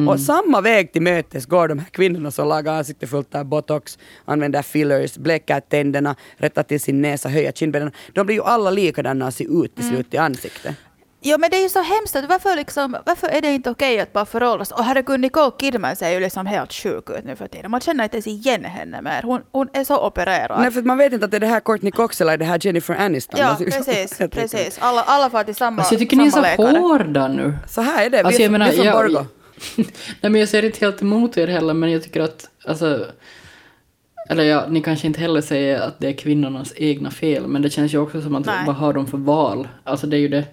[0.08, 3.98] Och samma väg till mötes går de här kvinnorna som lagar ansiktet fullt av botox,
[4.24, 7.92] använder fillers, blekar tänderna, rättar till sin näsa, höjer kindbenen.
[8.12, 10.76] De blir ju alla likadana och ser ut till slut i ansiktet.
[11.22, 14.00] Jo men det är ju så hemskt, att varför, liksom, varför är det inte okej
[14.00, 14.72] att bara föråldras?
[14.72, 17.70] Och herregud, Nicole Kidman ser ju liksom helt sjuk ut nu för tiden.
[17.70, 19.22] Man känner inte ens igen henne mer.
[19.22, 20.60] Hon, hon är så opererad.
[20.60, 22.58] Nej för man vet inte att det är det här Courtney Cox eller det här
[22.66, 23.40] Jennifer Aniston.
[23.40, 24.18] ja, Alltså, precis.
[24.30, 24.78] precis.
[24.80, 26.78] Alla, alla får till samma, Alltså jag tycker ni är så läkare.
[26.78, 27.54] hårda nu.
[27.68, 29.26] Så här är det, vi, Alltså, är, jag menar, vi är från jag- Borgå.
[30.20, 33.06] Nej men jag ser inte helt emot er heller, men jag tycker att, alltså,
[34.28, 37.70] eller ja, ni kanske inte heller säger att det är kvinnornas egna fel, men det
[37.70, 38.54] känns ju också som att Nej.
[38.66, 39.68] vad har de för val?
[39.84, 40.44] Alltså det är ju det.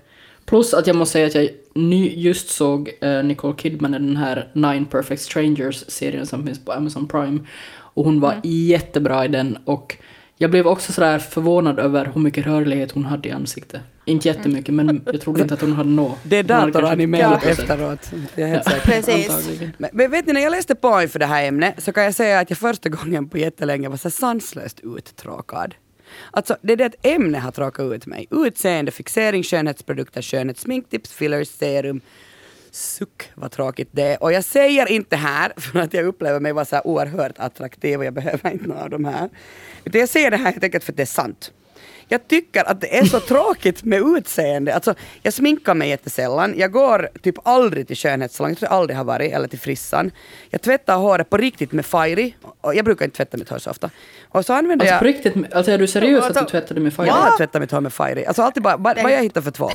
[0.48, 4.18] Plus att jag måste säga att jag ny, just såg eh, Nicole Kidman i den
[4.18, 7.40] här Nine Perfect Strangers-serien som finns på Amazon Prime.
[7.78, 9.98] Och hon var jättebra i den och
[10.38, 13.82] jag blev också sådär förvånad över hur mycket rörlighet hon hade i ansiktet.
[14.06, 16.18] Inte jättemycket, men jag trodde inte att hon hade något.
[16.24, 17.50] Det är Hon hade kanske datoranimerat 10%.
[17.50, 18.12] efteråt.
[18.36, 18.80] Jag är helt Ja.
[18.84, 19.60] Precis.
[19.78, 22.14] Men, men vet ni, när jag läste på inför det här ämnet så kan jag
[22.16, 25.76] säga att jag första gången på jättelänge var så sanslöst uttråkad.
[26.32, 28.28] Alltså det är det att ämnet har tråkat ut mig.
[28.32, 32.02] Utseende, fixering, skönhetsprodukter, skönhet, sminktips, fillers, serum.
[32.72, 34.24] Suck vad tråkigt det är.
[34.24, 38.00] Och jag säger inte här för att jag upplever mig vara så här oerhört attraktiv
[38.00, 39.30] och jag behöver inte några av de här.
[39.86, 41.52] Utan jag säger det här helt enkelt för att det är sant.
[42.10, 44.74] Jag tycker att det är så tråkigt med utseende.
[44.76, 44.94] Alltså,
[45.24, 46.54] jag sminkar mig jättesällan.
[46.58, 48.52] Jag går typ aldrig till skönhetssalong.
[48.52, 49.34] Jag tror jag aldrig har varit.
[49.34, 50.12] Eller till frissan.
[50.50, 52.34] Jag tvättar håret på riktigt med Fairy.
[52.62, 53.90] Och jag brukar inte tvätta mitt hår så ofta.
[54.30, 55.00] Och så använder Alltså jag...
[55.00, 57.06] på riktigt, alltså är du seriös att Alltså- du tvättade med Fire?
[57.08, 58.26] Jag har tvättat mitt hår med Fairy.
[58.26, 59.72] Alltså alltid bara, bara vad jag hittar för tvål.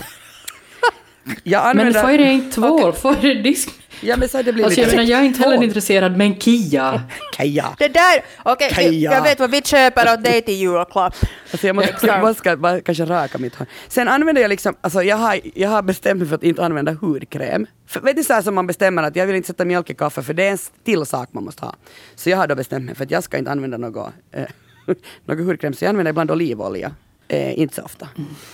[1.43, 2.07] Jag Men använder...
[2.07, 3.70] Fire är inte tvål, Fire är disk.
[4.01, 5.64] Ja men så det blir Alltså jag menar, jag är inte heller tvål.
[5.64, 7.03] intresserad, men Kia.
[7.33, 7.75] Kaja.
[7.79, 9.12] Det där, okej, Kaja.
[9.12, 11.14] jag vet vad vi köper åt dig till julklapp.
[11.51, 13.66] Alltså jag måste, jag måste bara kanske raka mitt hår.
[13.89, 16.93] Sen använder jag liksom, alltså jag har, jag har bestämt mig för att inte använda
[16.93, 17.66] hudkräm.
[17.87, 19.95] För, vet du så här som man bestämmer att jag vill inte sätta mjölk i
[19.95, 21.75] kaffe för det är en till sak man måste ha.
[22.14, 24.43] Så jag har då bestämt mig för att jag ska inte använda något, eh,
[25.27, 26.93] något hudkräm så jag använder ibland olivolja.
[27.33, 28.09] Eh, inte så ofta.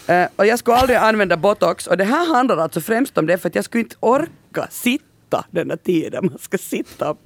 [0.06, 3.38] Eh, och jag skulle aldrig använda botox och det här handlar alltså främst om det
[3.38, 7.18] för att jag skulle inte orka sitta den där tiden man ska sitta och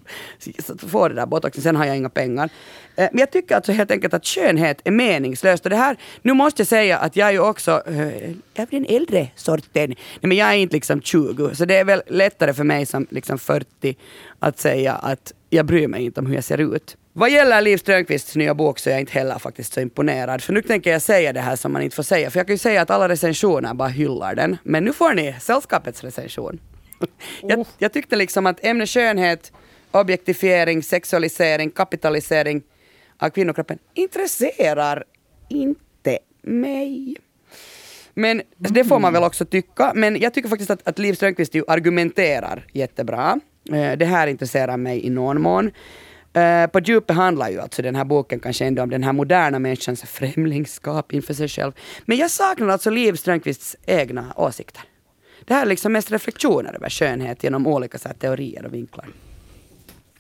[0.78, 1.62] få det där botoxen.
[1.62, 2.50] Sen har jag inga pengar.
[2.96, 5.64] Eh, men jag tycker alltså helt enkelt att skönhet är meningslöst.
[5.64, 8.66] Och det här, nu måste jag säga att jag är ju också eh, jag är
[8.70, 9.88] den äldre sorten.
[9.88, 13.07] Nej, men jag är inte liksom 20, så det är väl lättare för mig som
[13.11, 13.96] liksom 40
[14.38, 16.96] att säga att jag bryr mig inte om hur jag ser ut.
[17.14, 20.42] Vad gäller Liv Strömquists nya bok så är jag inte heller faktiskt så imponerad.
[20.42, 22.30] För nu tänker jag säga det här som man inte får säga.
[22.30, 24.56] För jag kan ju säga att alla recensioner bara hyllar den.
[24.62, 26.60] Men nu får ni sällskapets recension.
[27.42, 29.52] Jag, jag tyckte liksom att ämne skönhet,
[29.90, 32.62] objektifiering, sexualisering, kapitalisering
[33.18, 35.04] av kvinnokroppen intresserar
[35.48, 37.16] inte mig.
[38.14, 39.92] Men det får man väl också tycka.
[39.94, 43.40] Men jag tycker faktiskt att, att Liv Strömquist ju argumenterar jättebra.
[43.72, 45.70] Eh, det här intresserar mig i någon mån.
[46.33, 49.59] Eh, på djupet handlar ju alltså den här boken kanske ändå om den här moderna
[49.59, 51.72] människans främlingskap inför sig själv.
[52.05, 54.83] Men jag saknar alltså Liv Strömquists egna åsikter.
[55.45, 59.07] Det här är liksom mest reflektioner över skönhet genom olika så här, teorier och vinklar.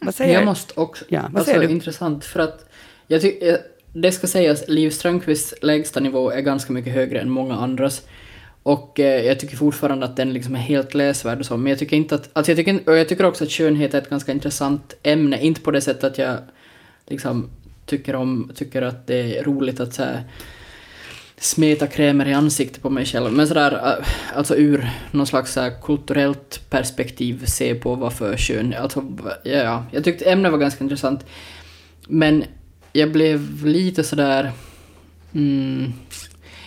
[0.00, 1.04] Vad säger Jag måste också...
[1.08, 1.74] Ja, vad alltså, säger du?
[1.74, 2.70] intressant, för att
[3.06, 3.58] jag tycker...
[3.94, 8.02] Det ska sägas, Liv Strömquists lägsta nivå är ganska mycket högre än många andras.
[8.62, 11.78] Och eh, jag tycker fortfarande att den liksom är helt läsvärd och så, men jag
[11.78, 12.30] tycker inte att...
[12.32, 15.60] Alltså jag tycker, och jag tycker också att könhet är ett ganska intressant ämne, inte
[15.60, 16.38] på det sättet att jag
[17.06, 17.50] liksom
[17.86, 20.24] tycker om, tycker att det är roligt att så här,
[21.36, 24.06] smeta krämer i ansiktet på mig själv, men sådär, eh,
[24.36, 29.04] alltså ur någon slags så kulturellt perspektiv se på vad för kön, alltså
[29.44, 31.26] ja, ja, jag tyckte ämnet var ganska intressant.
[32.08, 32.44] Men
[32.92, 34.52] jag blev lite sådär,
[35.34, 35.92] mm,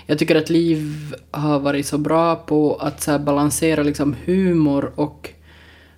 [0.05, 4.91] jag tycker att Liv har varit så bra på att så här balansera liksom humor
[4.95, 5.29] och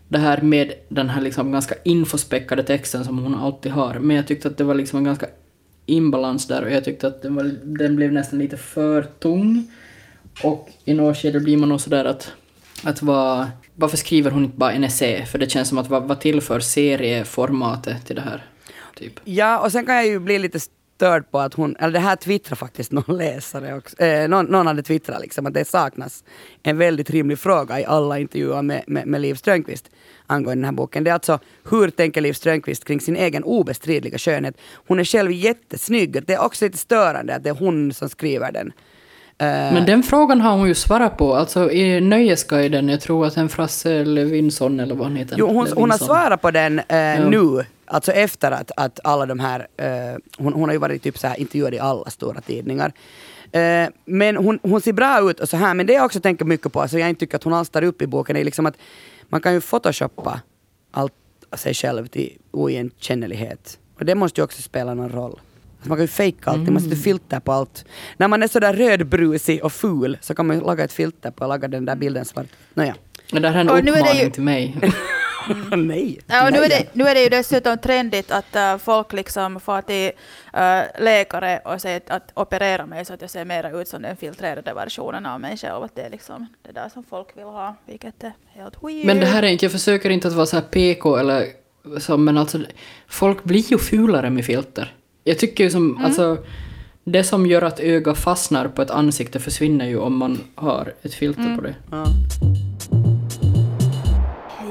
[0.07, 3.99] det här med den här liksom ganska infospäckade texten som hon alltid har.
[3.99, 5.27] Men jag tyckte att det var liksom en ganska
[5.85, 9.71] inbalans där och jag tyckte att den, var, den blev nästan lite för tung.
[10.43, 12.33] Och i något skede blir man nog sådär att,
[12.83, 15.25] att vad, varför skriver hon inte bara en essä?
[15.25, 18.45] För det känns som att vad, vad tillför serieformatet till det här?
[18.95, 19.19] Typ.
[19.23, 20.59] Ja, och sen kan jag ju bli lite
[20.97, 24.67] störd på att hon, eller det här twittrar faktiskt någon läsare också, eh, någon, någon
[24.67, 26.23] hade twittrat liksom att det saknas
[26.63, 29.89] en väldigt rimlig fråga i alla intervjuer med, med, med Liv Strömquist
[30.27, 31.03] angående den här boken.
[31.03, 31.39] Det är alltså,
[31.69, 34.57] hur tänker Liv Strömquist kring sin egen obestridliga skönhet?
[34.87, 38.51] Hon är själv jättesnygg, det är också lite störande att det är hon som skriver
[38.51, 38.71] den.
[39.39, 43.37] Eh, Men den frågan har hon ju svarat på, alltså i Nöjesguiden, jag tror att
[43.37, 45.35] en Frasse Levinson eller vad han heter.
[45.39, 47.29] Jo, hon, hon har svarat på den eh, Ja.
[47.29, 49.87] nu, alltså efter att, att alla de här, eh,
[50.37, 52.91] hon, hon har ju varit typ så här intervjuad i alla stora tidningar.
[53.51, 56.45] Eh, men hon, hon ser bra ut och så här, men det jag också tänker
[56.45, 58.65] mycket på, alltså jag inte tycker att hon alls tar upp i boken, är liksom
[58.65, 58.75] att
[59.29, 60.41] man kan ju photoshoppa
[60.91, 61.13] allt
[61.55, 63.79] sig själv till oigenkännlighet.
[63.99, 65.39] Och det måste ju också spela någon roll.
[65.77, 66.83] Alltså man kan ju fejka allt, man Mm.
[66.83, 67.85] sätter filter på allt.
[68.17, 71.43] När man är sådär rödbrusig och ful så kan man ju laga ett filter på
[71.43, 72.47] och laga den där bilden svart.
[72.73, 72.95] Nåja.
[73.31, 74.75] Men det här är en Och nu är det uppmaning ju- till mig.
[75.77, 76.19] Nej.
[76.27, 79.59] Ja, och nu, är det, nu är det ju dessutom trendigt att äh, folk liksom
[79.59, 80.11] får till
[80.53, 84.01] äh, läkare och säger att, att operera mig så att jag ser mer ut som
[84.01, 85.83] den filtrerade versionen av mig själv.
[85.83, 89.05] Att det är liksom det där som folk vill ha, vilket är helt weird.
[89.05, 91.45] Men det här är inte, jag försöker inte att vara så här PK eller
[91.99, 92.59] så, men alltså
[93.07, 94.93] folk blir ju fulare med filter.
[95.27, 96.37] Jag tycker ju som, alltså
[97.03, 101.13] det som gör att ögat fastnar på ett ansikte försvinner ju om man har ett
[101.13, 101.75] filter på det.
[101.91, 102.05] Ja.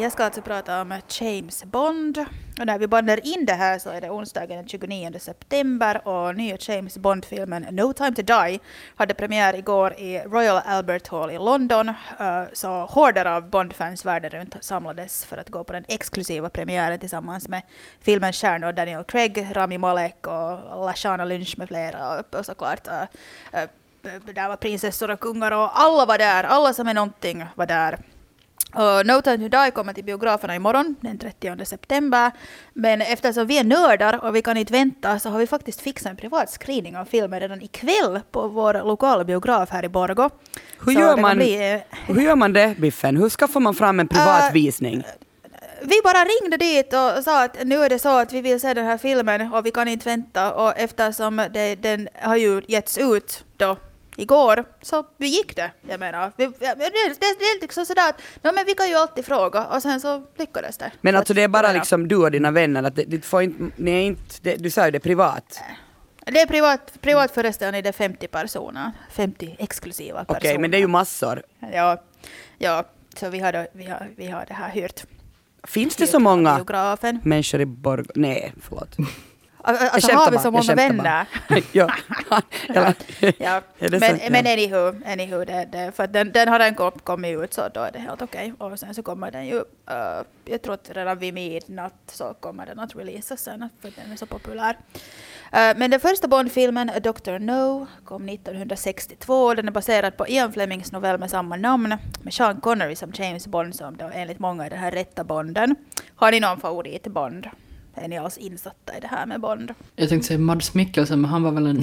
[0.01, 2.19] Jag ska alltså prata om James Bond.
[2.61, 6.37] Och när vi bandar in det här så är det onsdagen den 29 september och
[6.37, 8.59] nya James Bond-filmen No Time To Die
[8.97, 11.89] hade premiär igår i Royal Albert Hall i London.
[11.89, 16.99] Eh, så horder av Bond-fans världen runt samlades för att gå på den exklusiva premiären
[16.99, 17.63] tillsammans med
[18.01, 22.19] filmens stjärnor Daniel Craig, Rami Malek och Lashana Lynch med flera.
[22.39, 23.03] Och- såklart eh,
[23.63, 23.69] eh,
[24.35, 26.45] där var prinsessor och kungar och alla var där.
[26.45, 27.99] Alla som är någonting var där.
[28.77, 32.31] Och no Time To Die kommer till biograferna imorgon, den 30 september.
[32.73, 36.11] Men eftersom vi är nördar och vi kan inte vänta så har vi faktiskt fixat
[36.11, 40.31] en privat screening av filmen redan ikväll på vår lokala biograf här i Borgå.
[40.87, 41.81] Hur Så gör, man, bli, eh,
[42.15, 43.17] hur gör man det, Biffen?
[43.17, 45.05] Hur skaffar man fram en privat Äh, visning?
[45.83, 48.75] vi bara ringde dit och sa att nu är det så att vi vill se
[48.75, 50.55] den här filmen och vi kan inte vänta.
[50.55, 53.77] Och eftersom det, den har ju getts ut då
[54.17, 55.71] igår så vi gick det.
[55.89, 59.65] Jag menar, vi, det, är liksom sådär att no, men vi kan ju alltid fråga
[59.67, 60.93] och sen så lyckades det.
[61.01, 63.43] Men Så alltså det är bara liksom du och dina vänner, att det, det får
[63.43, 65.61] inte, ni inte, det, du sa ju det privat.
[66.27, 68.93] Det är privat, privat förresten är det 50 personer.
[69.11, 70.59] 50 exklusiva Okej, personer.
[70.59, 71.43] men det är ju massor.
[71.73, 72.03] Ja,
[72.59, 72.85] ja
[73.17, 75.05] så vi har, vi har, vi har det här hyrt.
[75.65, 77.21] Finns det så många Biografen.
[77.25, 78.13] människor i Borgå?
[78.15, 78.97] Nej, förlåt.
[79.67, 80.39] Alltså skämtar har vi
[81.73, 81.93] jag
[82.69, 82.93] ja.
[83.39, 84.23] Ja, Är det men, sant?
[84.31, 87.81] Men anywho, anywho det, det, för den, den har den kom, kommit ut så då
[87.81, 88.53] är det helt okej.
[88.59, 89.65] Och sen så kommer den ju, uh,
[90.45, 94.17] jag tror att redan vid midnatt så kommer den att releasas sen för den är
[94.17, 94.73] så populär.
[94.73, 97.39] Uh, men den första Bond-filmen, Dr.
[97.39, 99.55] No, kom 1962.
[99.55, 103.47] Den är baserad på Ian Flemings novell med samma namn med Sean Connery som James
[103.47, 105.77] Bond som då enligt många är den här rätta Bonden.
[106.17, 107.49] Har ni någon favorit Bond?
[107.99, 109.75] Är ni alls insatta i det här med Bond?
[109.97, 111.83] Jag tänkte säga Mads Mikkelsen, men han var väl en,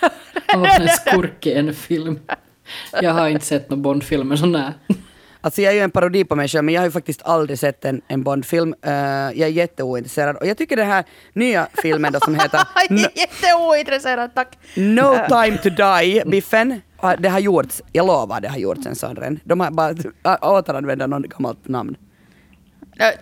[0.46, 2.18] han var väl en skurk i en film.
[3.02, 4.72] Jag har inte sett någon Bond-film, men sån där.
[5.40, 7.58] Alltså jag är ju en parodi på mig själv, men jag har ju faktiskt aldrig
[7.58, 8.74] sett en, en Bond-film.
[8.82, 10.36] Eh, jag är jätteointresserad.
[10.36, 14.58] Och jag tycker den här nya filmen då som heter no, Jätteointresserad, tack!
[14.74, 16.80] no time to die, Biffen.
[16.96, 19.40] ah, Det har gjorts, jag lovar det har gjorts en sån.
[19.44, 19.94] De har bara
[20.40, 21.96] återanvänt något gammalt namn.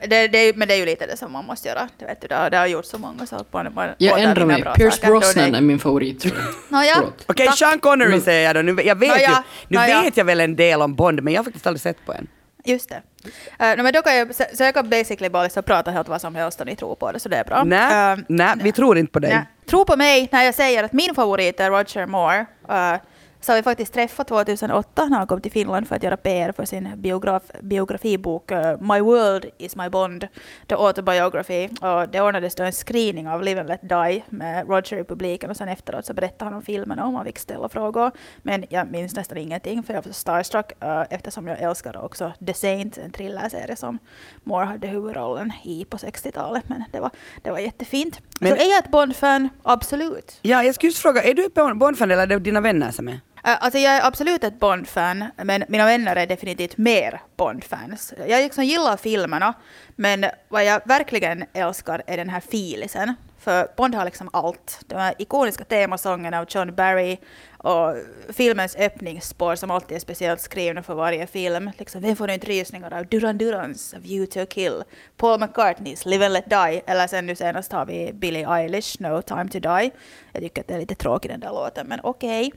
[0.08, 1.88] Det, det, men det är ju lite det som man måste göra.
[1.98, 4.22] Det, vet du, det, har, det har gjort så många så att man, man Jag
[4.22, 4.62] ändrar mig.
[4.62, 5.06] Pierce saker.
[5.08, 6.44] Brosnan är min favorit, tror jag.
[6.78, 7.02] Nåja.
[7.26, 7.58] Okej, tack.
[7.58, 8.72] Sean Connery Men- säger jag då.
[8.72, 9.34] Nu, jag vet, Nåja, ju,
[9.68, 10.02] nu nåja.
[10.02, 12.26] vet jag väl en del om Bond, men jag har faktiskt aldrig sett på en.
[12.64, 13.02] Just det.
[13.64, 16.08] Uh, no, men då kan jag, så, så jag kan basically bara liksom prata helt
[16.08, 17.64] vad som helst och ni tror på det, så det är bra.
[17.64, 19.30] Nej, Eh, nej, vi tror inte på dig.
[19.34, 19.42] nej.
[19.70, 22.40] Tro på mig när jag säger att min favorit är Roger Moore.
[22.70, 22.94] Uh,
[23.46, 26.52] så har vi faktiskt träffat 2008 när han kom till Finland för att göra PR
[26.52, 30.28] för sin biograf, biografibok uh, My World is my Bond,
[30.68, 31.68] The Autobiography.
[31.80, 35.50] Och det ordnades då en screening av Live and Let Die med Roger i publiken
[35.50, 38.10] och sen efteråt så berättade han om filmen och man fick ställa frågor.
[38.42, 42.54] Men jag minns nästan ingenting för jag var starstruck uh, eftersom jag älskar också The
[42.54, 43.98] Saint, en thrillerserie som
[44.44, 46.68] Moore hade huvudrollen i på 60-talet.
[46.68, 47.10] Men det var,
[47.42, 48.20] det var jättefint.
[48.40, 49.48] Men- så är jag ett Bond-fan?
[49.62, 50.38] Absolut.
[50.42, 52.90] Ja, jag skulle just fråga, är du ett Bond- Bond-fan eller är det dina vänner
[52.90, 53.20] som är?
[53.48, 58.14] Alltså jag är absolut ett Bond-fan, men mina vänner är definitivt mer Bond-fans.
[58.28, 59.54] Jag liksom gillar filmerna,
[59.96, 63.14] men vad jag verkligen älskar är den här filisen.
[63.38, 64.80] För Bond har liksom allt.
[64.86, 67.18] De här ikoniska temasångerna av John Barry
[67.58, 67.96] och
[68.32, 71.70] filmens öppningsspår som alltid är speciellt skrivna för varje film.
[71.78, 74.82] Liksom, vem får inte rysningar av Duran Durans A View to a Kill,
[75.16, 79.22] Paul McCartneys Live and Let Die, eller sen nu senast har vi Billie Eilish No
[79.22, 79.90] Time to Die.
[80.32, 82.52] Jag tycker att det är lite tråkigt den där låten, men okej.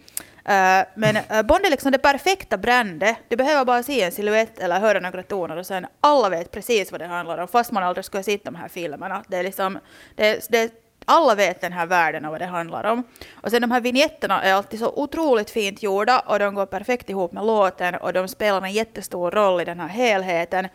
[0.45, 3.17] Eh, men uh, Bond är liksom det perfekta brandet.
[3.27, 6.91] Du behöver bara se en silhuett eller höra några toner och sen alla vet precis
[6.91, 9.23] vad det handlar om, fast man aldrig skulle ha sett de här filmerna.
[9.27, 9.79] Det är liksom,
[10.15, 13.03] det, det, alla vet den här världen och vad det handlar om.
[13.33, 17.09] Och sen de här vignetterna är alltid så otroligt fint gjorda och de går perfekt
[17.09, 20.67] ihop med låten och de spelar en jättestor roll i den här helheten.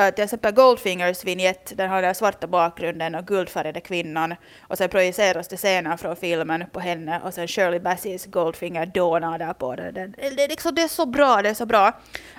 [0.00, 4.34] Uh, till exempel Goldfingers vignett, den har den svarta bakgrunden och guldfärgade kvinnan.
[4.60, 9.38] Och sen projiceras det scener från filmen på henne och sen Shirley Bassey's Goldfinger dånar
[9.38, 9.94] där på den.
[9.94, 11.92] den det, är liksom, det är så bra, det är så bra.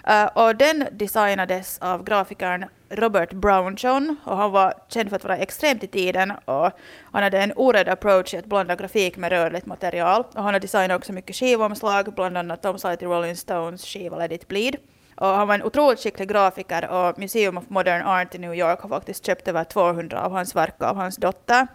[0.09, 5.37] Uh, och den designades av grafikern Robert Brownjohn och han var känd för att vara
[5.37, 6.71] extremt i tiden och
[7.11, 10.23] han hade en orädd approach i att blanda grafik med rörligt material.
[10.35, 14.31] Och han har designat också mycket skivomslag, bland annat Tom till Rolling Stones skiva Let
[14.31, 14.75] It Bleed.
[15.17, 18.81] Och han var en otroligt skicklig grafiker och Museum of Modern Art i New York
[18.81, 21.67] har faktiskt köpt över 200 av hans verk av hans dotter.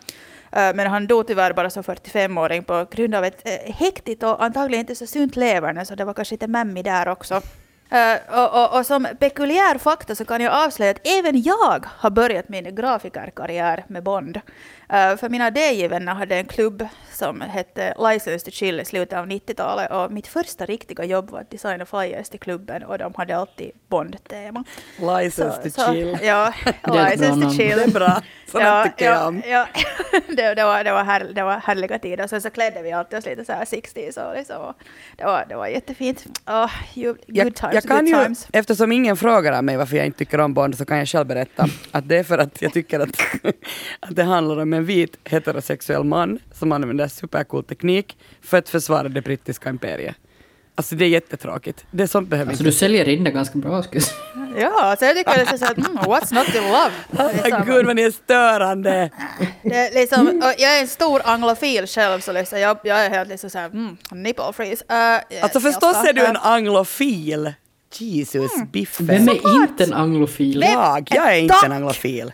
[0.52, 4.22] Eh, men han dog tyvärr bara som 45-åring på grund av ett eh, häktigt hektigt
[4.22, 7.42] och antagligen inte så sunt leverne, så det var kanske lite mammy där också.
[7.90, 12.10] Eh, och, och, och som pekulär fakta så kan jag avslöja att även jag har
[12.10, 14.40] börjat min grafikerkarriär med Bond.
[14.92, 19.26] Eh, för mina DJ-vänner hade en klubb som hette License to Chill i slutet av
[19.26, 23.36] 90-talet och mitt första riktiga jobb var att designa flyers till klubben och de hade
[23.36, 24.64] alltid Bond-tema.
[24.98, 26.18] License to Så- chill.
[26.22, 26.52] Ja,
[26.86, 27.50] License to.
[27.50, 27.76] Chill.
[27.76, 28.22] Det är bra.
[28.46, 29.42] Sådant Ja, tycker jag ja, om.
[29.46, 29.66] ja.
[30.28, 32.26] det, det, var, det, var här, det var härliga tider.
[32.26, 34.74] Sen så klädde vi alltid oss lite så här 60s och liksom.
[35.16, 36.24] Det var, det var jättefint.
[36.46, 38.46] Oh, you, good Jag, times, jag kan good ju, times.
[38.52, 41.66] eftersom ingen frågar mig varför jag inte tycker om Bond så kan jag själv berätta
[41.90, 43.08] att det är för att jag tycker att,
[44.00, 49.08] att det handlar om en vit heterosexuell man som använder supercool teknik för att försvara
[49.08, 50.16] det brittiska imperiet.
[50.74, 51.84] Alltså det är jättetråkigt.
[51.90, 52.70] Det är sånt behöver Alltså inte...
[52.70, 54.02] du säljer in det ganska bra skulle.
[54.56, 57.32] Ja, så jag tycker det är så att mm, what's not to love?
[57.44, 59.10] Liksom- Gud vad ni är störande!
[59.62, 63.28] Det är liksom, jag är en stor anglofil själv så liksom, jag, jag är helt
[63.28, 64.84] liksom såhär, mm, nipple freeze.
[64.84, 67.52] Uh, Alltså förstås är du en anglofil.
[67.98, 69.06] Jesus, Biffen.
[69.06, 70.64] Vem är inte en anglofil?
[70.72, 72.32] Jag, jag är inte en anglofil.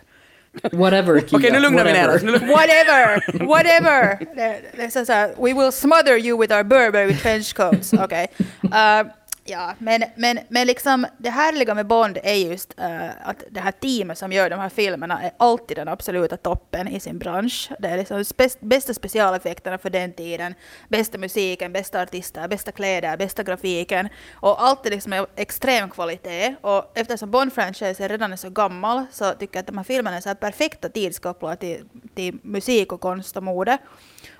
[0.71, 1.39] Whatever Kia.
[1.39, 2.35] Okej, nu lugnar vi ner whatever.
[2.35, 2.41] oss.
[2.41, 3.21] Whatever,
[3.53, 4.17] whatever.
[4.35, 7.93] Det, det är så så we will smother you with our Burberry trench coats.
[7.93, 8.27] Okay.
[8.63, 9.03] Uh,
[9.49, 13.71] ja, men, men, men liksom det härliga med Bond är just uh, att det här
[13.71, 17.71] teamet som gör de här filmerna är alltid den absoluta toppen i sin bransch.
[17.79, 20.55] Det är liksom spe, bästa specialeffekterna för den tiden,
[20.87, 24.09] bästa musiken, bästa artister, bästa kläder, bästa grafiken.
[24.33, 26.55] Och allt är liksom av extrem kvalitet.
[26.61, 30.21] Och eftersom Bond-franchisen redan är så gammal så tycker jag att de här filmerna är
[30.21, 31.85] så här perfekta tidskopplade till,
[32.15, 33.77] till musik och konst och mode.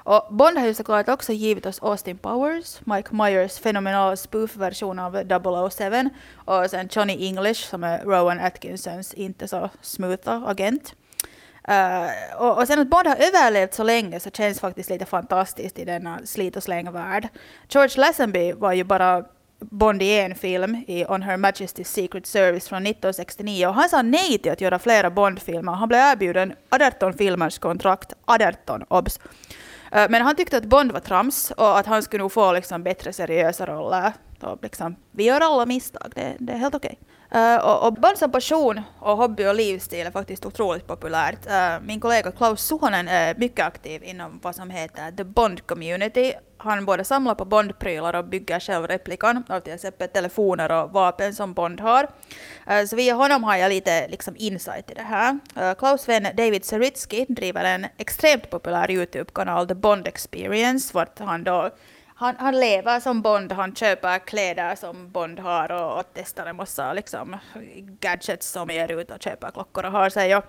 [0.10, 5.12] Och Bond har ju såklart också givit oss Austin Powers, Mike Myers fenomenala spoof-version av
[5.70, 10.94] 007 och sen Johnny English som är Rowan Atkinsons inte så smootha agent.
[11.70, 15.80] Uh, och, och sen att Bond har överlevt så länge så känns faktiskt lite fantastiskt
[15.80, 17.28] i denna slit och släng-värld.
[17.70, 19.26] George Lazenby var ju bara
[19.60, 24.02] Bond i en film i On Her Majesty's Secret Service från 1969 och han sa
[24.02, 25.72] nej till att göra flera Bond-filmer.
[25.72, 29.20] Han blev erbjuden 18 filmers kontrakt, 18 obs.
[29.92, 32.84] Eh, men han tyckte att Bond var trams och att han skulle nog få liksom
[32.84, 34.14] bättre seriösa roller.
[34.42, 37.00] Och liksom, vi gör alla misstag, det, det är helt okej.
[37.36, 41.48] Uh, och, och Bond som passion och hobby och livsstil är faktiskt otroligt populärt.
[41.48, 46.34] Uh, min kollega Klaus Suhonen är mycket aktiv inom vad som heter The Bond Community.
[46.58, 51.36] Han både samlar på Bond-prylar och bygger själv replikan av till exempel telefoner och vapen
[51.36, 52.04] som Bond har.
[52.72, 55.40] Uh, Så via honom har jag lite liksom insight i det här.
[55.76, 61.70] Klaus vän David Seritsky driver en extremt populär YouTube-kanal, The Bond Experience, vart han då
[62.20, 66.56] han, han lever som Bond, han köper kläder som Bond har och, och testar en
[66.56, 67.36] massa liksom,
[68.00, 70.36] gadgets som ger ut och köper klockor och har sig.
[70.36, 70.44] Och,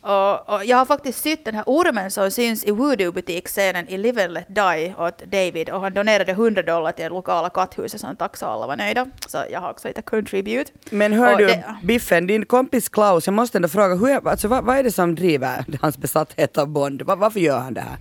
[0.00, 4.24] och, och jag har faktiskt sytt den här ormen som syns i Voodoo-butiksscenen i Live
[4.24, 8.16] and Let Die åt David och han donerade 100 dollar till det lokala katthuset som
[8.16, 9.06] tack så alla var nöjda.
[9.28, 10.70] Så jag har också lite contribute.
[10.90, 14.48] Men hör Och du, det- Biffen, din kompis Klaus, jag måste ändå fråga, hur, alltså,
[14.48, 17.02] vad, vad är det som driver hans besatthet av Bond?
[17.02, 17.96] Va- varför gör han det här?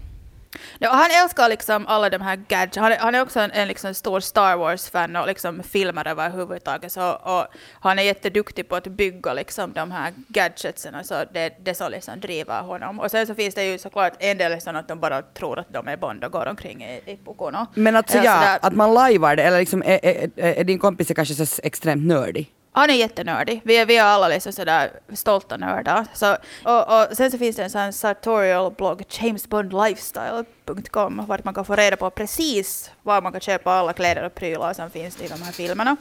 [0.79, 2.77] Ja, han älskar liksom alla de här gadgets.
[2.77, 6.91] Han är, han är också en, en liksom stor Star Wars-fan och liksom filmer överhuvudtaget.
[6.91, 7.45] Så, och
[7.79, 11.03] han är jätteduktig på att bygga liksom de här gadgetsen.
[11.03, 12.99] Så det, det som liksom driver honom.
[12.99, 15.73] Och sen så finns det ju såklart en del sån att de bara tror att
[15.73, 17.67] de är Bond och går omkring i, i pukorna.
[17.73, 20.79] Men alltså Ja, ja, att man lajvar det, eller liksom, är, är, är, är din
[20.79, 22.51] kompis kanske så extremt nördig?
[22.75, 23.61] Han är jättenördig.
[23.65, 26.05] Vi är, vi är alla liksom sådär stolta nördar.
[26.13, 31.75] Så, och, och sen så finns det en sån sartorial-blogg, jamesbondlifestyle.com, vart man kan få
[31.75, 35.41] reda på precis var man kan köpa alla kläder och prylar som finns i de
[35.41, 35.95] här filmerna.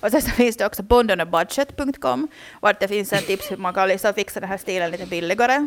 [0.00, 2.28] Och sen så finns det också bondonabudget.com,
[2.60, 5.66] vart det finns en tips hur man kan liksom fixa den här stilen lite billigare.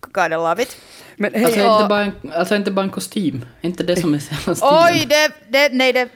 [0.00, 0.76] Gotta love it.
[1.16, 3.44] Men hej, Alltså, inte bara en, alltså inte bara en kostym.
[3.60, 4.56] Inte det som är stilen.
[4.62, 6.08] Oj, det, det, nej, det,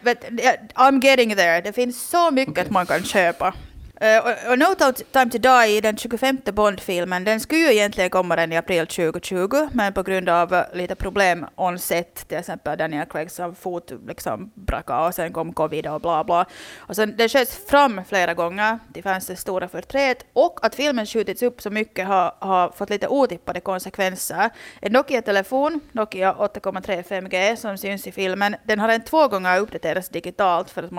[0.75, 1.61] I'm getting there.
[1.61, 3.55] Det finns så mycket man kan köpa.
[4.05, 4.75] Uh, och, No
[5.13, 9.69] Time to Die, den 25 Bond-filmen, den skulle ju egentligen komma den i april 2020,
[9.73, 14.51] men på grund av eh, lite problem on set, till exempel Daniel Craigs fot liksom
[14.55, 16.47] brakade och sen kom covid och bla bla.
[16.79, 21.43] Och sen, den sköts fram flera gånger till fansens stora förtret och att filmen skjutits
[21.43, 24.51] upp så mycket har, har fått lite otippade konsekvenser.
[24.81, 30.09] En Nokia-telefon, Nokia 8,3 5G, som syns i filmen, den har en två gånger uppdaterats
[30.09, 30.91] digitalt för att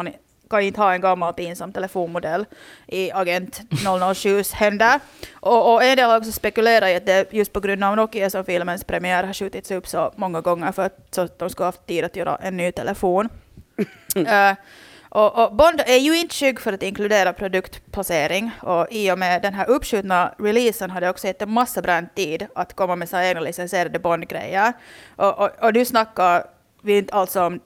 [0.51, 2.45] kan inte ha en gammal pinsam telefonmodell
[2.87, 4.99] i Agent 007s händer.
[5.33, 8.29] Och, och en del har också spekulerat i att det just på grund av Nokia
[8.29, 11.63] som filmens premiär har skjutits upp så många gånger för att, så att de ska
[11.63, 13.29] ha haft tid att göra en ny telefon.
[14.15, 14.53] Eh,
[15.09, 19.41] och, och Bond är ju inte skygg för att inkludera produktplacering och i och med
[19.41, 23.09] den här uppskjutna releasen har det också gett en massa bränd tid att komma med
[23.09, 24.73] sina egna licensierade Bond-grejer.
[25.15, 26.43] Och, och, och du snackar
[26.81, 27.59] vi är inte alltså om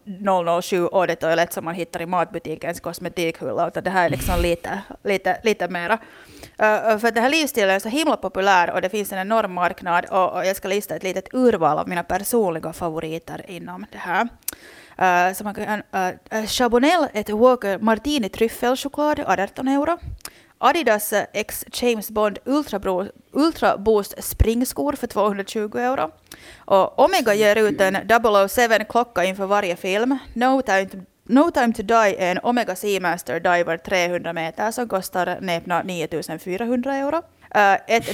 [0.61, 4.81] 007 Eau de som man hittar i matbutikens kosmetikhylla, utan det här är liksom lite,
[5.03, 5.93] lite, lite mera.
[5.93, 10.05] Uh, för den här livsstilen är så himla populär och det finns en enorm marknad
[10.05, 14.27] och, och jag ska lista ett litet urval av mina personliga favoriter inom det här.
[15.01, 19.97] Uh, så man kan, uh, Chabonel, ett Walker Martini tryffelchoklad, 18 euro.
[20.65, 26.11] Adidas X James Bond Ultra, Bro, Ultra Boost springskor för 220 euro.
[26.57, 30.17] Och Omega ger ut en 007-klocka inför varje film.
[30.33, 34.87] No time, to, no time to Die är en Omega Seamaster Diver 300 meter som
[34.87, 37.17] kostar näpna 9400 euro.
[37.55, 38.05] Uh, ett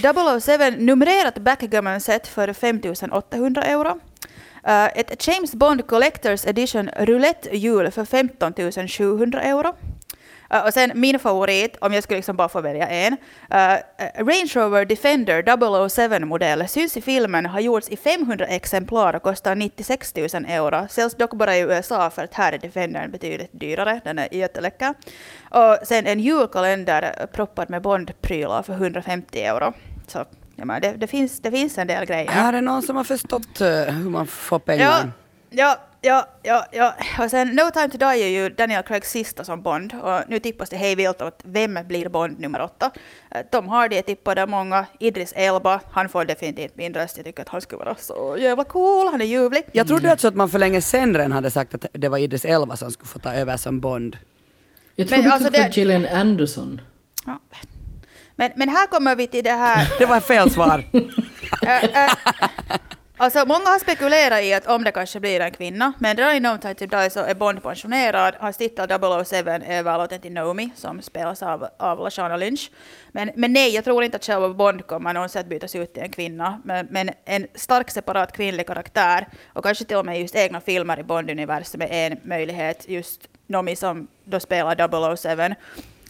[0.43, 3.89] 007 numrerat backgammon-set för 5800 euro.
[4.67, 8.53] Uh, ett James Bond Collectors Edition roulette-hjul för 15
[8.87, 9.75] 700 euro.
[10.53, 13.13] Uh, och sen min favorit, om jag skulle liksom bara få välja en.
[13.13, 13.17] Uh,
[14.17, 20.15] Range Rover Defender 007-modell syns i filmen, har gjorts i 500 exemplar och kostar 96
[20.15, 20.87] 000 euro.
[20.89, 24.01] Säljs dock bara i USA för att här är Defendern betydligt dyrare.
[24.03, 24.93] Den är jätteläcker.
[25.49, 29.73] Och sen en julkalender proppad med Bond-prylar för 150 euro.
[30.07, 30.25] Så
[30.55, 32.31] ja, det, det, finns, det finns en del grejer.
[32.31, 34.83] Här är någon som har förstått uh, hur man får pengar.
[34.83, 35.11] Ja,
[35.49, 36.93] ja, ja, ja, ja.
[37.19, 39.93] Och sen No Time To Die är ju Daniel Craigs sista som Bond.
[40.01, 42.91] Och nu tippas det hej vilt att vem blir Bond nummer åtta.
[43.31, 44.85] Eh, Tom Hardy tippade många.
[44.99, 47.17] Idris Elba, han får definitivt min röst.
[47.17, 49.07] Jag tycker att han skulle vara så jävla cool.
[49.07, 49.63] Han är ljuvlig.
[49.71, 52.45] Jag trodde alltså att man för länge sedan redan hade sagt att det var Idris
[52.45, 54.17] Elba som skulle få ta över som Bond.
[54.95, 56.81] Jag Men trodde alltså att det var det- Gillian Anderson.
[57.25, 57.39] Ja.
[58.35, 59.93] Men, men här kommer vi till det här.
[59.99, 60.83] Det var fel svar.
[63.21, 66.39] Alltså många har spekulerat i att om det kanske blir en kvinna, men redan i
[66.39, 68.35] No Time To typ Die så är Bond pensionerad.
[68.39, 72.71] Hans titel 007 är överlåten till Naomi som spelas av, av Lashana Lynch.
[73.11, 76.03] Men, men nej, jag tror inte att själva Bond kommer någonsin att bytas ut till
[76.03, 76.61] en kvinna.
[76.65, 80.99] Men, men en stark separat kvinnlig karaktär och kanske till och med just egna filmer
[80.99, 82.89] i Bond-universum är en möjlighet.
[82.89, 85.55] Just Naomi som då spelar 007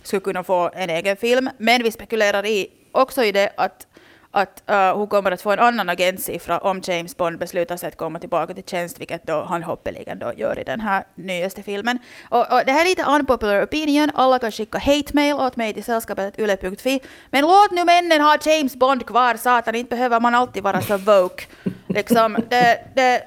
[0.04, 1.50] skulle kunna få en egen film.
[1.58, 3.88] Men vi spekulerar i, också i det att
[4.32, 7.88] att äh, uh, hon kommer att få en annan agentsiffra om James Bond beslutar sig
[7.88, 11.64] att komma tillbaka till tjänst, vilket då han hoppeligen då gör i den här nyaste
[11.64, 12.00] filmen.
[12.30, 15.74] Och, och det här är lite unpopular opinion, alla kan skicka hate mail åt mig
[15.74, 20.36] till sällskapet yle.fi, men låt nu männen ha James Bond kvar, satan, inte behöver man
[20.36, 21.46] alltid vara så woke.
[21.88, 23.24] Liksom, det, det,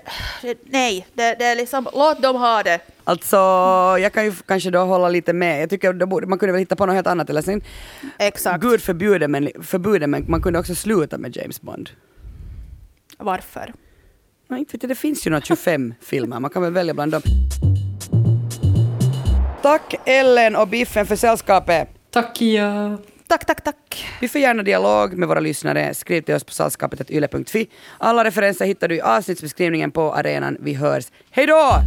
[0.64, 2.93] nej, det, det är liksom, låt dem ha det.
[3.04, 3.36] Alltså,
[4.00, 5.62] jag kan ju kanske då hålla lite med.
[5.62, 7.30] Jag tycker det borde, man kunde väl hitta på något helt annat.
[7.30, 7.62] Eller sen,
[8.18, 8.62] Exakt.
[8.62, 11.90] Gud förbjude men, förbjude, men man kunde också sluta med James Bond.
[13.18, 13.72] Varför?
[14.48, 17.12] Nej, inte vet jag, det finns ju några 25 filmer, man kan väl välja bland
[17.12, 17.22] dem.
[19.62, 21.88] Tack Ellen och Biffen för sällskapet.
[22.10, 22.98] Tack Kia!
[23.28, 24.06] Tack, tack, tack.
[24.20, 25.94] Vi får gärna dialog med våra lyssnare.
[25.94, 27.68] Skriv till oss på sällskapet.yle.fi.
[27.98, 30.56] Alla referenser hittar du i avsnittsbeskrivningen på arenan.
[30.60, 31.04] Vi hörs.
[31.30, 31.80] Hej då!